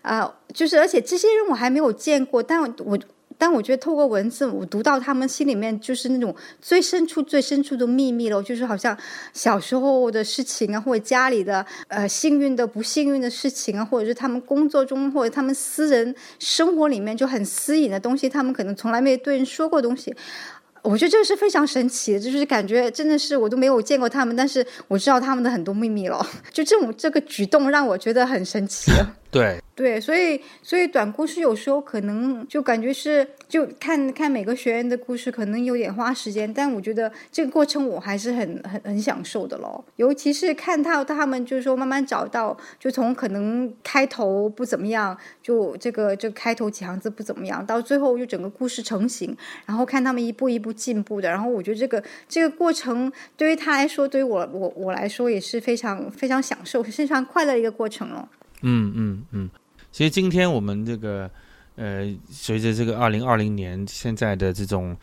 [0.00, 2.98] 啊，就是而且这些人我还没有见过，但我。
[3.38, 8.98] 但我觉得透过文字，我读到他们心里面就是那种最深处、最深处的秘密了，就是好像
[9.32, 20.12] 小时候的事情啊，或者家里的呃幸运的、不幸运的事情啊，或者是他们工作中或者他们私人生活里面就很私隐的东西，他们可能从来没对人说过东西。
[20.82, 26.24] 我觉得这个是非常神奇的，就是感觉真的是我都没有见过他们，但是我知道他们的很多秘密了。
[26.52, 28.90] 就这种这个举动让我觉得很神奇。
[29.30, 29.58] 对。
[29.78, 39.84] 对，所以所以短故事有时候可能就感觉是就看看每个学员的故事，可能有点花时间，但我觉得这个过程我还是很很很享受的咯。
[39.94, 58.28] 尤其是看到他们就是说慢慢找到，就从可能开头不怎么样，就这个这开头几行字不怎么样，到最后就整个故事成型，然后看他们一步一步进步的，然后我觉得这个这个过程对于他来说，对于我我我来说也是非常非常享受、非常快乐的一个过程了。
[58.62, 59.50] 嗯嗯嗯。
[59.90, 61.30] 其实今天我们这个，
[61.76, 64.96] 呃，随着这个二零二零年现在的这种，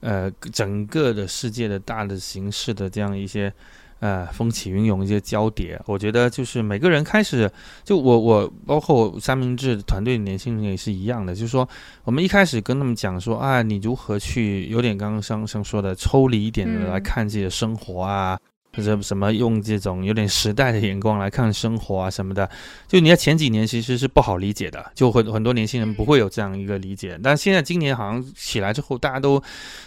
[0.00, 3.52] 呃，整个的世界的大的形势的这样一些，
[4.00, 7.50] 呃，风起云涌一些交叠，我觉得就是每个人开始，
[7.84, 11.66] 就我我包括三明治团队的年轻人也是一样的，就是说
[12.02, 18.38] 我们一开始跟他们讲说啊，你如何去有点刚刚上上说的抽离一点的来看自己的生活啊。
[18.76, 22.48] 或者什么用这种有点时代的眼光来看生活啊什么的，
[22.88, 27.18] 就你在前几年其实是不好理解的，就很很多年轻人不会有这样一个理解。
[27.22, 29.42] 但现在今年好像起来之后，大家都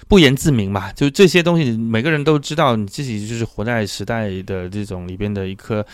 [0.08, 0.92] 不言自明吧？
[0.94, 5.86] 就这些东西，每个人都知道你自己就是活在时代的这种里边的一颗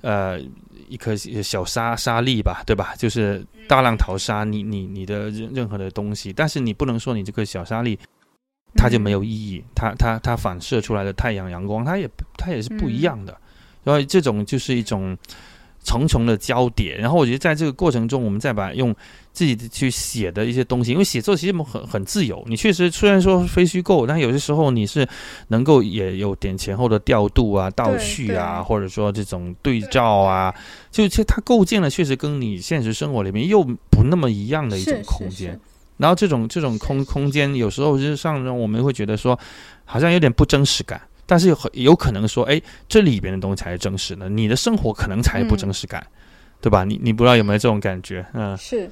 [0.00, 0.40] 呃
[0.88, 2.94] 一颗小沙沙粒吧，对吧？
[2.96, 7.98] 就是大浪淘沙，你你你的任任何的东西，但是你不能说你这个小沙粒。
[8.76, 13.36] 它就没有意义，它它它反射出来的太阳阳光，它也它也是不一样的，
[13.84, 15.16] 然后这种就是一种
[15.82, 16.96] 重重的交叠。
[16.96, 18.94] 然后我觉得在这个过程中，我们再把用
[19.32, 22.42] 自己的去写的一些东西，因为写作其实很很自由。
[22.46, 25.08] 你确实虽然说非虚构，但有些时候你是
[25.48, 30.54] 能够也有点前后的调度啊、倒叙啊，或者说这种对照啊，
[30.90, 35.58] 就其实它构建了确实跟你现实生活里面又不那么一样的一种空间。
[36.00, 39.38] 然后这种这种空空间，有时候就是上呢我们会觉得说，
[39.84, 41.00] 好像有点不真实感。
[41.26, 46.04] 但是有有可能说，哎，这里边的东西才是真实的，你的生活可能才是不真实感，
[46.60, 46.82] 对吧？
[46.82, 48.26] 你你不知道有没有这种感觉？
[48.34, 48.90] 嗯，是，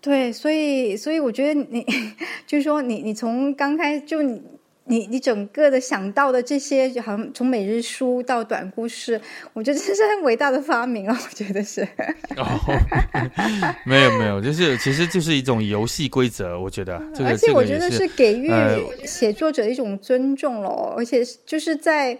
[0.00, 1.84] 对，所以所以我觉得你
[2.48, 4.22] 就是说，你你从刚开就
[4.84, 5.02] 你。
[5.02, 9.20] 你你整个的想到的这些，就好像从每日书到短故事，
[9.52, 11.18] 我觉得这是很伟大的发明啊！
[11.18, 11.82] 我觉得是。
[12.36, 12.44] 哦，
[13.86, 17.00] 没有没有，就是其实就是一种游戏规则，我觉得。
[17.24, 18.50] 而且我觉得是给予
[19.06, 22.18] 写作者一种尊重了，而且就是在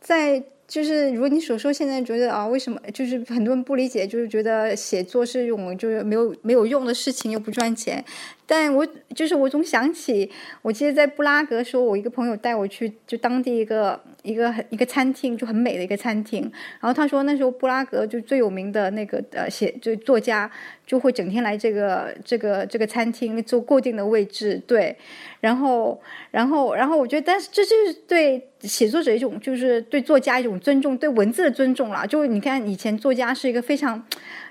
[0.00, 0.42] 在。
[0.74, 8.04] 就是如果你所说，现在觉得啊，为什么就是很多人不理解，就是觉得写作是一种就是没有没有用的事情，又不赚钱。
[8.44, 10.28] 但我就是我总想起，
[10.62, 16.42] 我记得在布拉格说，我一个朋友带我去就当地一个一个很一个餐厅，就很美的一个餐厅。
[16.80, 20.50] 然后他说那时候布拉格就最有名的那个呃写就作家
[20.84, 24.96] 就会整天来这个这个这个餐厅做固定的位置，对。
[25.40, 26.00] 然后
[26.30, 28.42] 然后然后我觉得，但是这就是对。
[28.64, 32.06] 写作者一种就是对作家一种尊重，对文字的尊重啦。
[32.06, 34.02] 就你看，以前作家是一个非常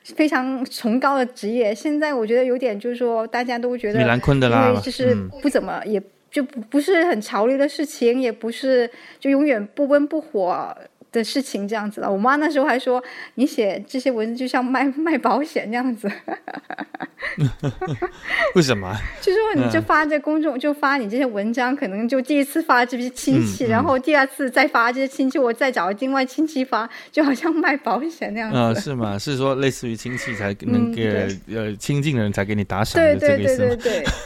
[0.03, 1.73] 非常崇高的职业。
[1.73, 5.99] 现在我觉得有点就是说，大家都觉得米兰昆德拉就是不怎么，也
[6.33, 8.89] 就不不是很潮流的事情，也不是
[9.21, 10.75] 就永远不温不火。
[11.13, 12.99] 的事情这样子了，我妈那时候还说
[13.35, 16.11] 你写这些文字就像卖卖保险那样子。
[18.55, 18.91] 为什么？
[19.21, 28.57] 就说你就发这公众，就发你这些文章，可能就第一次发这些亲戚，然后第二次再发这些亲戚，我再找另外亲戚发，就好像卖保险那样子。
[28.57, 29.15] 啊，是吗？
[29.21, 33.67] 是说类似于亲戚才能给呃亲近的人才给你打赏的这个意思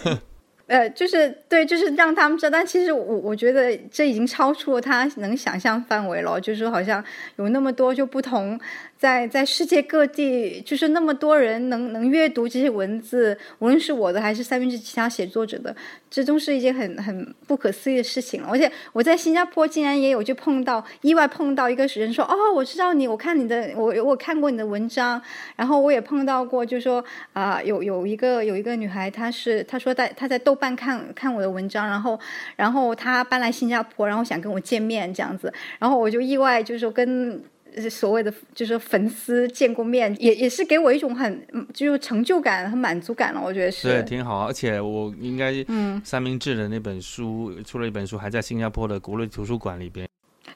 [0.05, 0.19] 吗？
[0.68, 7.03] 呃，就是对，就是让他们知道，但其实我我觉得这已经超出了他能想象范围了，就是好像
[7.38, 8.59] 有那么多就不同。
[8.97, 15.75] 在在世界各地，就是那么多人能能阅读这些文字，无论是我的还是三明治其他写作者的，
[16.09, 25.21] 这都是一件很很不可思议的事情了而且我在新加坡竟然也有就碰到意外碰到一个人说哦，我知道你，我看你的，我我看过你的文章，
[25.55, 32.19] 然后我也碰到过，就说啊，有有一个有一个女孩，她是她说在她在豆瓣看看我的文章，然后
[32.55, 37.39] 然后她搬来新加坡，然后想跟我见面这样子，然后我就意外就是说跟。
[37.89, 43.41] 所谓的就是粉丝见过面，也也是给我一种很就是成就感和满足感了。
[43.43, 44.47] 我觉得是对，挺好。
[44.47, 50.07] 而且我应该嗯，三明治的那本书出了一本书，还在新加坡的国立图书馆里边。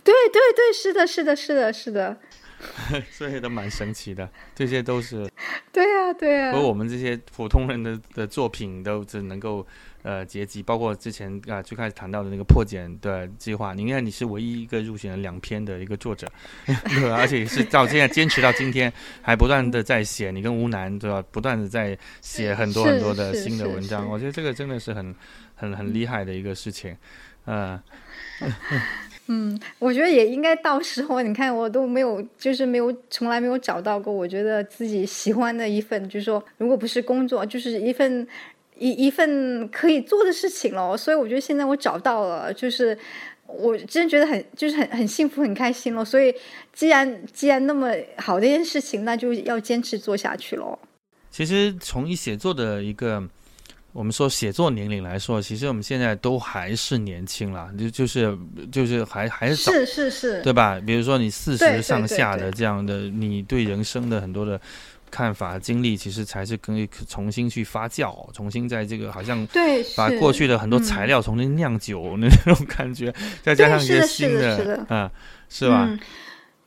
[0.04, 2.18] 对对对，是的，是的，是的，是的。
[3.12, 5.28] 所以都蛮神奇的，这些都是。
[5.72, 6.52] 对呀，对呀。
[6.54, 9.66] 而我们这些普通人的的作品都只能够。
[10.04, 16.28] 呃，结集包括之前啊最开始谈到的那个破茧的计划，你看你是唯一一个入选了两篇的一个作者，
[16.66, 18.92] 对而且是到现在坚持到今天，
[19.22, 21.24] 还不断的在写，你跟吴楠对吧？
[21.30, 25.16] 不断的在写很多很多的新的文章，我觉得这个真的是很
[25.54, 26.98] 很很厉害的一个事情，
[27.46, 27.80] 嗯。
[29.32, 38.28] 嗯，我觉得也应该到时候，你看我都没有，就是没有，从来没有找到过，我觉得自己喜欢的一份，就是说，如果不是工作，就是一份。
[38.78, 42.98] 一一份可以做的事情咯，所以我觉得现在我找到了，就是
[43.46, 46.04] 我真觉得很就是很很幸福很开心了。
[46.04, 46.34] 所以
[46.74, 50.80] 既然既然那么好的一件事情，那就要坚持做下去喽。
[51.30, 53.22] 其实从一写作的一个
[53.94, 58.38] 我们说写作年龄来说，其实我们现在都还是年轻了，就就是
[58.72, 60.80] 就是还还是是是是，对吧？
[60.86, 64.60] 比如说你四十上下的这样的，你对人生的很多的。
[65.14, 73.14] 看法、经历，其实才是可以重新去发酵，重新在这个好像对把过去的很多材料重新酿酒那种感觉，
[73.44, 75.12] 再加上一些新的，啊，
[75.50, 75.86] 是吧？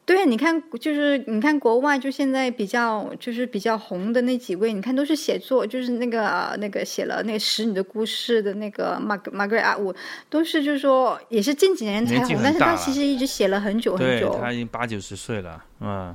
[0.06, 9.94] 对，你看，就是你看国外，就现在比较就是比较红的那几位，你看都是写作，就是那个那个写了那个《使女的故事》的那个马马格瑞阿伍，
[10.28, 16.14] 都是就是说也是近几年才红，但是他其实一直写了很久很久，他已经八九十岁了，嗯。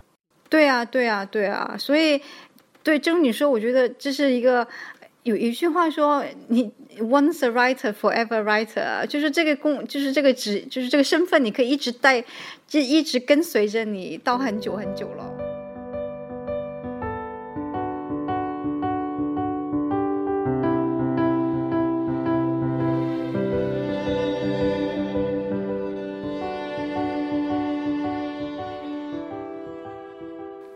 [0.49, 2.19] 对啊，对啊，对啊，所以，
[2.81, 4.67] 对，正如你说，我觉得这是一个
[5.21, 6.71] 有一句话说，你
[7.01, 12.23] once a writer forever writer，就是这个工，就是这个职，就是这个身份，你可以一直带，
[12.67, 15.25] 就一直跟随着你到很久很久了。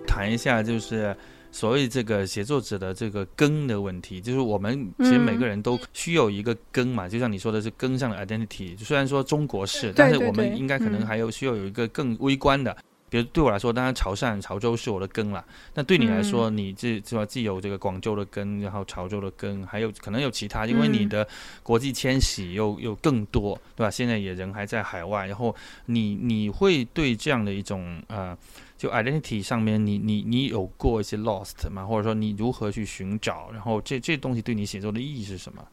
[0.05, 1.13] 谈一下，就是
[1.54, 8.76] 所谓这个写作者的这个根的问题，就是我们其实每个人都需要一个根嘛，就像你说的是根上的 identity。
[8.84, 12.76] 虽然说中国是，但是我们应该可能还有需要有一个更微观的，
[13.08, 15.45] 比如对我来说，当然潮汕、潮州是我的根了。
[15.76, 17.24] 那对你来说，你这是吧？
[17.24, 21.28] 既有这个广州的根，然后潮州的根，还有可能有其他，因为你的
[21.62, 23.91] 国际迁徙又又更多，对吧？
[23.91, 28.36] 现在也人还在海外，然后你你会对这样的一种呃。
[28.84, 31.86] 就 identity 上面，你你你有过一些 lost 吗？
[31.86, 33.49] 或者说你如何去寻找？
[33.53, 35.65] 然后这这东西对你写作的意义是什么？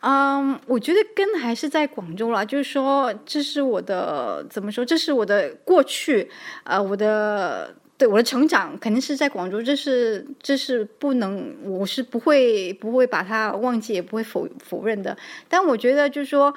[0.00, 2.46] 嗯，我觉得根还是在广州了。
[2.46, 4.82] 就是说，这是我的怎么说？
[4.82, 6.30] 这是我的过去，
[6.64, 9.60] 呃，我的对我的成长肯定是在广州。
[9.60, 15.14] 这是这是不能，我是不会不会把它忘记，也不会否否认的。
[15.46, 16.54] 但我觉得，就是说。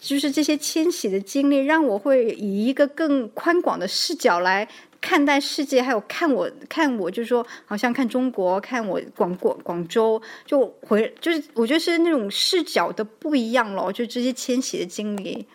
[0.00, 4.66] 就是这些迁徙的经历，让我会以一个更宽广的视角来
[4.98, 15.46] 看待世界，还有看我看我，就是说，好像看中国，看我广广广州，就回就是我觉得是那种视角的不一样咯，就这些迁徙的经历，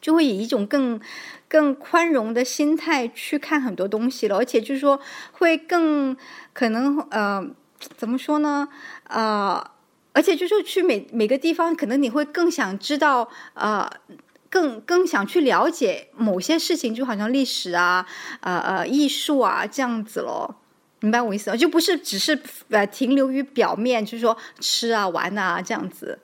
[0.00, 1.00] 就会以一种更
[1.48, 6.16] 更宽容的心态去看很多东西了，而且就是说会更
[6.52, 7.48] 可能呃，
[7.96, 8.68] 怎么说呢？
[9.04, 9.72] 啊。
[10.16, 13.86] 而且就是去每每个地方，可能你会更想知道，呃，
[14.48, 18.06] 更更想去了解某些事情，就好像历史啊、
[18.40, 20.56] 呃呃艺术啊这样子咯。
[21.00, 21.56] 明白我意思吗？
[21.56, 22.40] 就不是只是
[22.70, 26.18] 呃停留于表面，就是说吃啊玩啊这样子。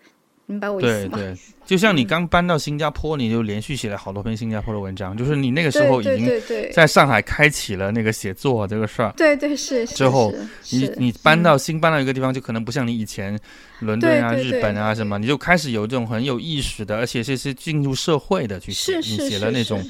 [0.52, 1.16] 明白我意思吗？
[1.16, 6.30] 对对，就像你刚搬到新加坡，你就连续写了好多篇新加坡的文章，就是你那个时候已经
[6.72, 9.12] 在上海开启了那个写作这个事儿。
[9.16, 9.86] 对对是。
[9.86, 10.32] 之后
[10.70, 13.38] 你你搬到新搬到一个地方，就可能不像你以前
[13.80, 19.82] 伦敦啊、日本啊什么，你就开始有这种很有意识的，而且是是进入社会的去写，你写了那种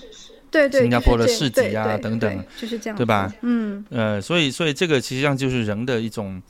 [0.51, 3.35] 对对新加坡的市集啊等等，就是这样，对吧？
[3.41, 6.41] 嗯呃，所以所以这个实际上就是人的一种。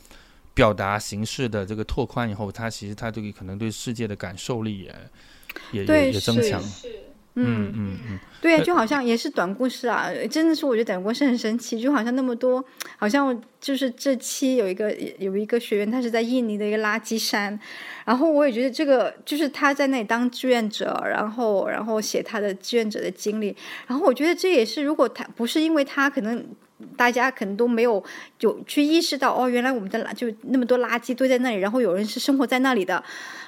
[0.54, 4.94] 表达形式的这个拓宽以后，他其实他这个可能对世界的感受力也
[5.72, 6.62] 也也也增强。
[7.34, 12.62] 嗯嗯嗯，对，就好像也是短故事啊，真的是我觉得短故事很神奇，就好像那么多，
[12.98, 17.58] 好像就是这期有一个有一个学员，他是在印尼的一个垃圾山，
[18.04, 23.56] 然后我也觉得这个就是他在那里当志愿者，然后然后写他的志愿者的经历，
[23.86, 26.46] 然后我觉得这也是如果他不是因为他可能。
[26.96, 28.02] 大家可能都没有
[28.38, 33.02] 就去意识到哦，原来我们的垃就那么多垃圾堆在那里，然后有人是生活在那里的，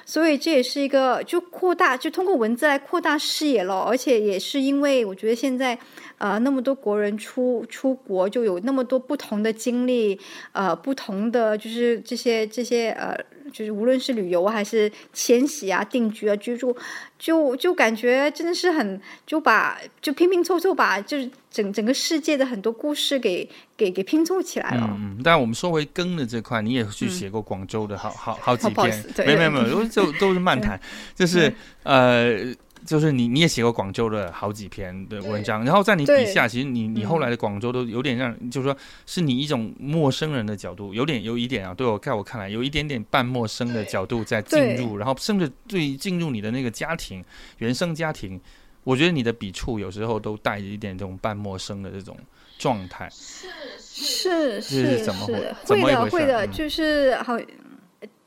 [0.05, 3.81] 所以这也是一个就扩大，就通过文字来扩大视野了。
[3.81, 5.77] 而且也是因为我觉得现在
[6.17, 10.19] 呃那么多国人出出国，就有那么多不同的经历，
[10.51, 13.17] 呃不同的就是这些这些呃。
[13.55, 16.75] 就是无论是旅游还是迁徙啊、定居啊、居住，
[17.17, 24.89] 就就感觉真的是很就把就拼拼凑凑把就是整整个世界的很多故事给给给拼凑起来了。
[24.91, 30.77] 嗯，但我们说回根的这块，你也去写过广州的好好好几篇，没没没有，都都是漫谈，
[31.15, 31.53] 就是
[31.83, 32.53] 呃。
[32.85, 47.23] 就是你，你也写过广州的好几篇的文章，然后在你笔下，其实你你后来的广州都有点让，就是说是你一种陌生人的角度，有点有一点啊，对我在我看来，有一点点半陌生的角度在进入，然后甚至对进入你的那个家庭
[47.57, 48.39] 原生家庭，
[48.83, 52.15] 我觉得你的笔触有时候都带着一点这种半陌生的这种
[52.59, 53.47] 状态，是
[53.79, 57.37] 是是是会的会的，就是好。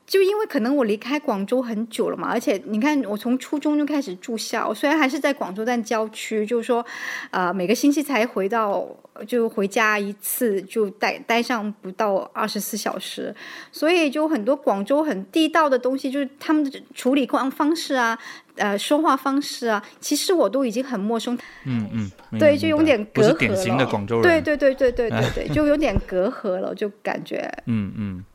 [0.09, 6.83] 就因为可能我离开广州很久了嘛，而且你看我从初中就开始住校，虽然还是在广州但郊区，就是说，
[7.29, 8.87] 呃，每个星期才回到
[9.27, 13.33] 就回家一次，就待待上不到二十四小时，
[13.71, 18.17] 所以就很多广州很地道的东西，就是他们的处理方方式啊，
[18.55, 21.37] 呃，说话方式啊，其实我都已经很陌生。
[21.65, 23.33] 嗯嗯，对，就有点隔阂了。
[23.37, 24.23] 典型的广州人。
[24.23, 27.47] 对对对对对对对， 就有点隔阂了，就感觉。
[27.67, 28.25] 嗯嗯，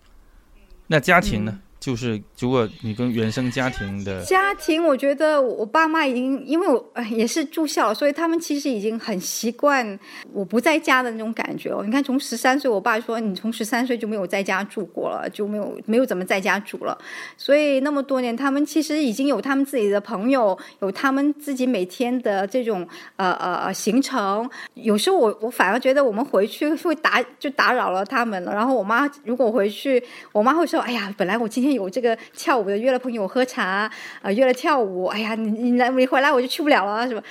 [0.86, 1.58] 那家庭呢？
[1.84, 9.98] 就是如果你跟原生家庭的家庭，我觉得我爸妈已经，因为我也是住校，所以他们其实已经很习惯
[10.32, 11.82] 我不在家的那种感觉哦。
[11.84, 16.96] 你看，从十三岁，我爸说你从十三岁就没有在家住过了，就没有没有怎么在家住了。
[17.36, 24.48] 所以那么多年，他们其实已经有他们自己的朋友，有他们自己每天的这种呃呃行程。
[24.72, 28.54] 有时候我我反而觉得我们回去会打就打扰了他们了。
[28.54, 30.02] 然后我妈如果回去，
[30.32, 33.90] 我妈会说：“哎呀，本来我今天。”有这个跳舞的，约了朋友喝茶，
[34.22, 35.04] 啊，约了跳舞。
[35.06, 37.22] 哎呀，你你来你回来我就去不了了，什么？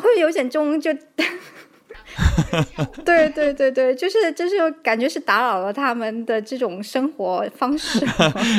[0.00, 0.92] 会有点中就，
[3.04, 8.04] 对对对对，就是就是感觉是打扰了他们的这种生活方式。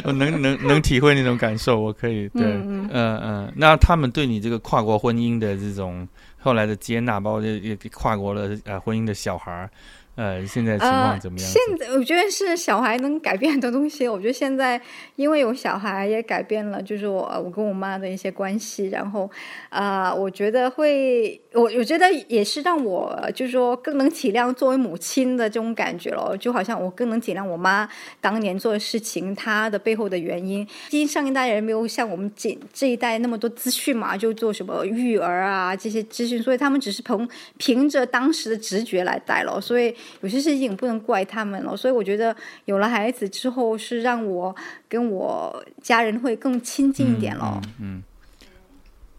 [0.04, 3.54] 我 能能能体会那种感受，我可以对，嗯嗯。
[3.56, 6.08] 那他们对你这个跨国婚姻的这种
[6.40, 9.70] 后来的接纳，包括也跨国的呃婚姻的小孩儿。
[10.16, 11.50] 呃，现在情况怎么样？
[11.50, 14.08] 现在我觉得是小孩能改变很多东西。
[14.08, 14.80] 我觉得现在
[15.16, 18.90] 因为有小孩，也改变了，就是我我跟我妈的一些关系。
[18.90, 19.28] 然后，
[19.70, 26.38] 啊，我觉得会，我我觉得也是让我就是说更能体谅作为母亲的这种感觉了。
[26.38, 27.90] 就好像我更能体谅我妈
[28.22, 30.64] 当年做的事情，她的背后的原因。
[30.92, 37.28] 毕竟上一代人没有像我们这这一代那么多资讯嘛，就做什么育儿啊这些资讯，所以他们只是凭
[37.58, 39.96] 凭着当时的直觉来带了，所以。
[40.22, 42.36] 有些事情不能怪他们了，所以我觉得
[42.66, 44.56] 有了孩子之后，是让我
[44.88, 47.62] 跟我家人会更亲近一点了。
[47.80, 48.02] 嗯，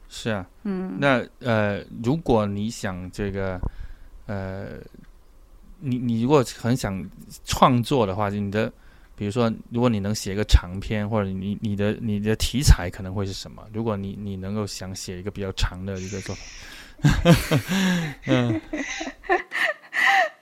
[0.08, 3.60] 是啊，嗯，那呃，如果你想这个，
[4.26, 4.68] 呃，
[5.80, 7.04] 你你如果很想
[7.44, 8.72] 创作的话，你的
[9.16, 13.62] 比如说，如果你能写一个长篇，或者你你的你的题材可能会是什么？
[13.72, 16.44] 如果你你能够想写一个比较长的一个作品，
[18.26, 18.60] 嗯。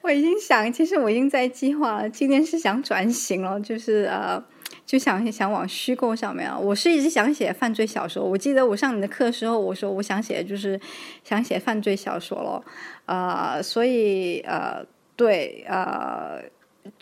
[0.02, 2.10] 我已经想，其实我已经在计划了。
[2.10, 4.42] 今年是想转型了，就是呃，
[4.84, 6.58] 就想想往虚构上面啊。
[6.58, 8.24] 我是一直想写犯罪小说。
[8.24, 10.78] 我记得我上你的课的时候，我说我想写就是
[11.22, 12.64] 想写犯罪小说了，
[13.06, 14.84] 呃，所以呃，
[15.14, 16.42] 对呃，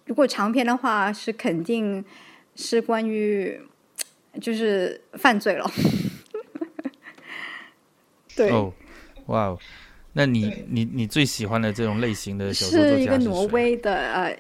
[0.05, 2.05] 如果长篇的话，是肯定
[2.55, 3.59] 是关于
[4.43, 5.71] 就是犯罪了。
[8.37, 8.51] 对，
[9.27, 9.59] 哇哦，
[10.13, 14.37] 那你你你最喜欢的这种类型的小说作家是一个挪威的呃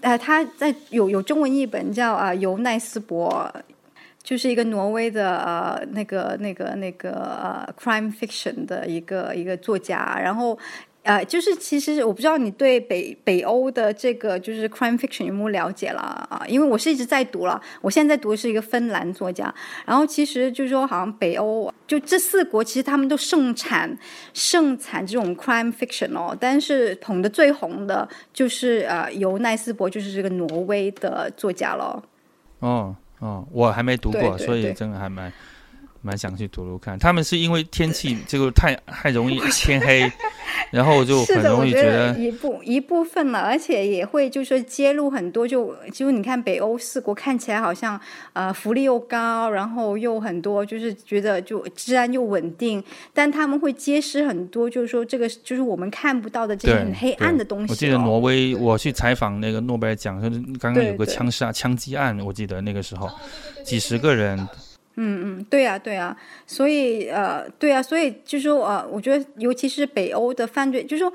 [0.00, 3.52] 呃，他在有有中文译本叫啊尤奈斯伯，
[4.22, 10.58] 就是一个挪威的呃那个那个那个呃 crime fiction 的一个一个作家，然后。
[11.04, 16.44] 呃，就是其实我不知道你对北北欧的这个就是 crime fiction 有没有了解了啊？
[16.46, 19.52] 因为我是一直在读了，我现在在读的是一个芬兰作家，
[19.84, 23.98] 然后其实就是说好像北欧就这四国其实他们都盛产
[24.32, 32.00] 盛产这种 crime fiction 哦，但是捧的最红的就是呃尤奈斯伯，就是这个挪威的作家了。
[32.60, 35.32] 哦哦，我还没读过，所以真的还蛮。
[36.02, 40.10] 蛮想去读读看，他们是因为天气这个太太容易 天黑，
[40.72, 47.98] 然后就很容易觉得一部一部分了，而且也会就是说揭露很多，就就你看北欧四国看起来好像
[48.32, 52.82] 呃福利又高，然后又很多就是觉得就治安又稳定，
[53.14, 57.72] 但他们会揭示很多就是说这个就是我们看不到的这些很黑暗的东西。
[57.72, 63.08] 我记得挪威，我去采访那个诺贝尔奖，就是刚刚有个枪杀枪击案，我记得那个时候
[63.64, 64.48] 几十个人。
[64.96, 66.14] 嗯嗯，对呀对呀，
[66.46, 71.12] 所以呃，对呀，所以就是说呃，我觉得尤其是北欧的犯罪，就是说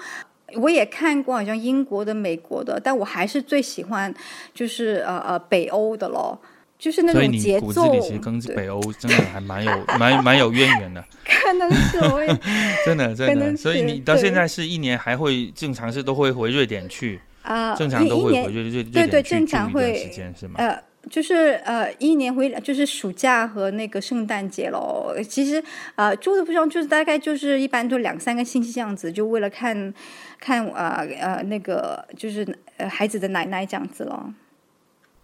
[0.55, 4.13] 我也看过好像英国的、美国的，但我还是最喜欢
[4.53, 6.39] 就是呃呃北欧的咯，
[6.79, 7.71] 就是那种节奏。
[7.71, 11.03] 所以你骨子里其实跟北欧真的还蛮有蛮蛮有渊源的。
[11.25, 12.39] 可能是我也
[12.85, 17.75] 真的真的，所以你到现在是一年还会正常是都会回瑞典去啊？
[17.75, 20.55] 正常都会回瑞瑞对对，正常会时间是吗？
[20.57, 20.81] 呃。
[21.09, 25.13] 就是呃，一年回就是暑假和那个圣诞节喽。
[25.27, 25.63] 其实
[25.95, 29.93] 呃，住的地方就是大概就是一般都两三个星期这样子，就为了看
[30.39, 34.33] 看呃呃那个就是呃孩子的奶奶这样子咯。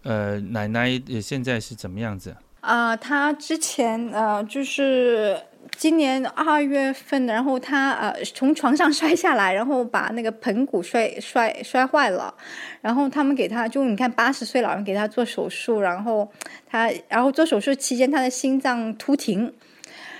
[0.02, 2.36] 呃，奶奶现在是怎么样子？
[2.60, 5.38] 啊，她之前呃就是。
[5.76, 12.34] 今年二月份，然后他呃从床上摔下来，然后把那个盆骨摔摔摔坏了，
[12.80, 16.30] 然后他们给他就你看八十岁老人给他做手术，然后
[16.66, 19.52] 他然后做手术期间他的心脏突停，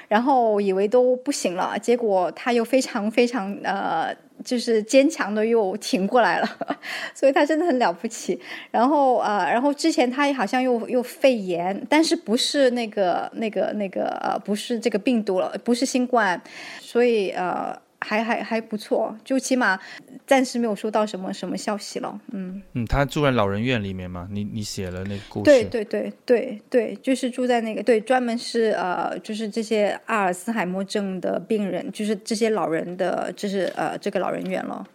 [0.08, 4.14] 然后以为都不行了，结果他又非常非常呃。
[4.42, 6.48] 就是坚强的又挺过来了，
[7.14, 8.40] 所以他真的很了不起。
[8.70, 16.40] 然后呃，然后之前他也好像又又肺炎，但是不是那个那个那个呃，不是这个病毒了，不是新冠，
[16.80, 17.83] 所以呃。
[18.04, 19.80] 还还还不错，就起码
[20.26, 22.20] 暂时没有收到什么什么消息了。
[22.32, 24.28] 嗯嗯，他住在老人院里面吗？
[24.30, 25.44] 你你写了那个故事？
[25.44, 34.86] 对对对对对，就是住在那个对，专门是呃，就是这些阿尔茨海默症的病人，就是这些老人的，就是呃这个老人院了。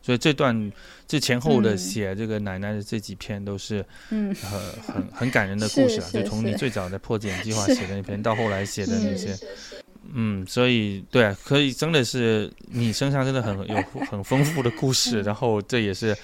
[0.00, 0.72] 所以这段
[1.06, 4.60] 这前后的写这个奶奶的这几篇都是嗯很
[4.94, 9.36] 很很感人的 故事啊，就从你最早的破茧计划写的那篇到后来写的那些。
[10.12, 13.76] 嗯，所以对，可以真的是你身上真的很有
[14.10, 16.16] 很丰富的故事，然后这也是。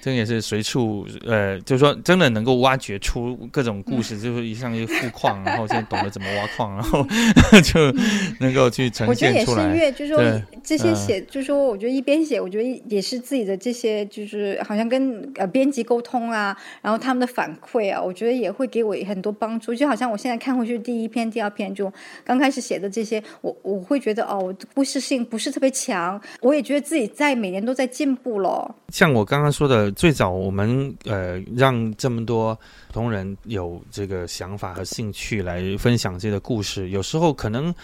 [0.00, 7.04] 这也是随处，呃，就是说，真的能够挖掘出各种故事，就是一上去富矿， 然后现在懂得怎么挖矿，然后
[7.60, 7.90] 就
[8.38, 9.64] 能够去呈现出来。
[9.64, 19.74] 我觉得也是，因为就是说这些写，就是说，我觉得一边写，我觉得也是自己的这些，就是好像跟呃编辑沟通啊，然后他们的反馈啊，我觉得也会给我很多帮助。
[19.74, 21.92] 就好像我现在看回去第一篇、第二篇，就
[22.22, 28.72] 刚开始写的这些，我我会觉得哦，我故事性不是特别强，我也觉得自己在每年都在进步了。
[28.90, 29.63] 像我刚刚说。
[29.64, 32.54] 说的最早，我们呃让这么多
[32.88, 37.74] 普通人有这个想法和兴趣来分享这个故事，有时候可能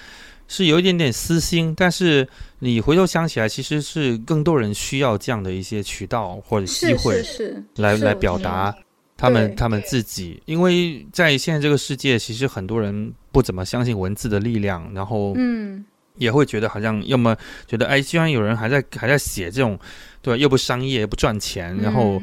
[0.46, 2.28] 是有一点点私心，但是
[2.58, 8.76] 你回头想起来，其实是更多人需要这样的一些渠道或者机会，是来来表达
[9.16, 15.82] 他们他们自己，因为在现在这个世界，其实很多人不怎么相信文字的力量，然后嗯。
[16.20, 17.34] 也会觉得好像，要么
[17.66, 19.76] 觉得哎，居然有人还在还在写这种，
[20.20, 20.36] 对吧？
[20.36, 22.20] 又不商业，不赚钱，然后，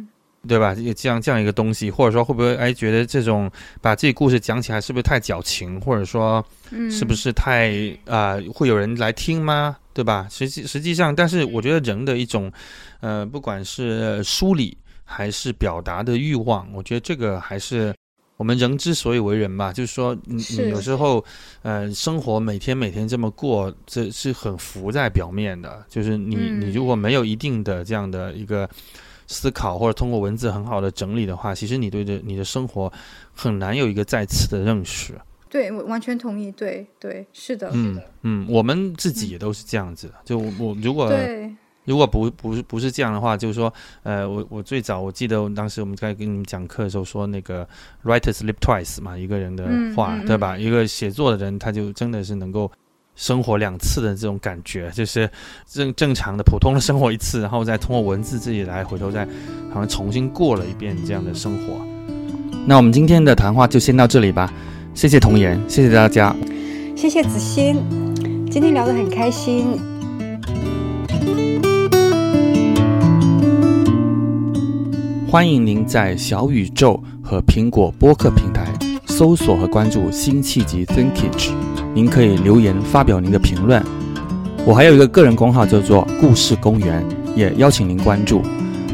[0.47, 0.75] 对吧？
[0.95, 3.51] 这样这样一个东西，或者说会不会哎，觉得这种
[3.81, 6.45] 把自己故事讲起来是不是太矫情，或者说，
[6.91, 7.73] 是不是太
[8.05, 8.37] 啊？
[8.53, 9.75] 会有人来听吗？
[9.93, 10.27] 对吧？
[10.29, 12.51] 实际实际上，但是我觉得人的一种，
[13.01, 17.91] 呃，不管是梳理还是表达的欲望，我觉得这个还是。
[18.37, 21.23] 我们人之所以为人吧，就是说，你你有时候，
[21.63, 25.83] 呃，生活每天每天这么过，这是很浮在表面的。
[25.89, 28.69] 就是你你如果没有一定的这样的一个
[29.25, 32.93] 思考，或者通过文字很好的整理的话，其实你对这你的生活
[33.33, 35.13] 很难有一个再次的认识。
[35.49, 36.51] 对，我完全同意。
[36.51, 37.71] 对对，是的。
[37.73, 40.11] 嗯嗯，我们自己也都是这样子。
[40.23, 41.51] 就我如果对。
[41.87, 43.73] 如果不不是不是这样的话，就是说，
[44.03, 47.65] 呃，我我最早我记得当时我们在跟你们讲课的时候说那个
[48.03, 49.65] writers live twice 嘛，一个人的
[49.95, 50.57] 话，对吧？
[50.57, 52.69] 一个写作的人，他就真的是能够
[53.15, 55.29] 生活两次的这种感觉，就是
[55.65, 59.25] 正正常的普通的生活一次，然后再通过文字自己来回头再
[59.69, 61.81] 好像重新过了一遍这样的生活。
[62.65, 64.53] 那我们今天的谈话就先到这里吧，
[64.93, 66.35] 谢谢童言，谢谢大家，
[66.97, 67.77] 谢谢子欣，
[68.51, 69.96] 今天聊得很开心。
[75.29, 78.65] 欢迎您在小宇宙和苹果播客平台
[79.07, 81.51] 搜索和关注辛弃疾 Thinkage。
[81.93, 83.83] 您可以留言发表您的评论，
[84.65, 87.05] 我还有一个个人公号叫做故事公园，
[87.35, 88.41] 也邀请您关注。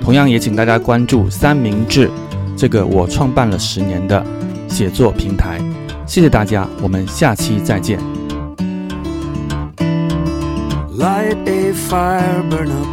[0.01, 2.10] 同样也请大家关注三明治
[2.57, 4.26] 这个我创办了十年的
[4.68, 5.61] 写作平台。
[6.07, 7.99] 谢谢大家，我们下期再见。
[10.97, 12.88] light a fire burn up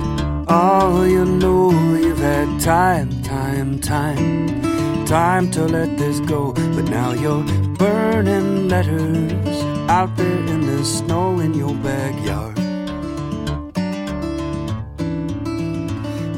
[0.47, 6.53] all you know you have time time, time, time to let this go.
[6.53, 7.45] But now you're
[7.79, 9.59] burning letters
[9.89, 12.57] out there in the snow in your backyard.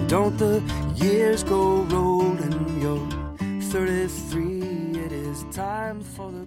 [0.07, 0.63] Don't the
[0.97, 2.83] years go rolling?
[2.83, 3.09] You're
[3.71, 6.47] 33, it is time for the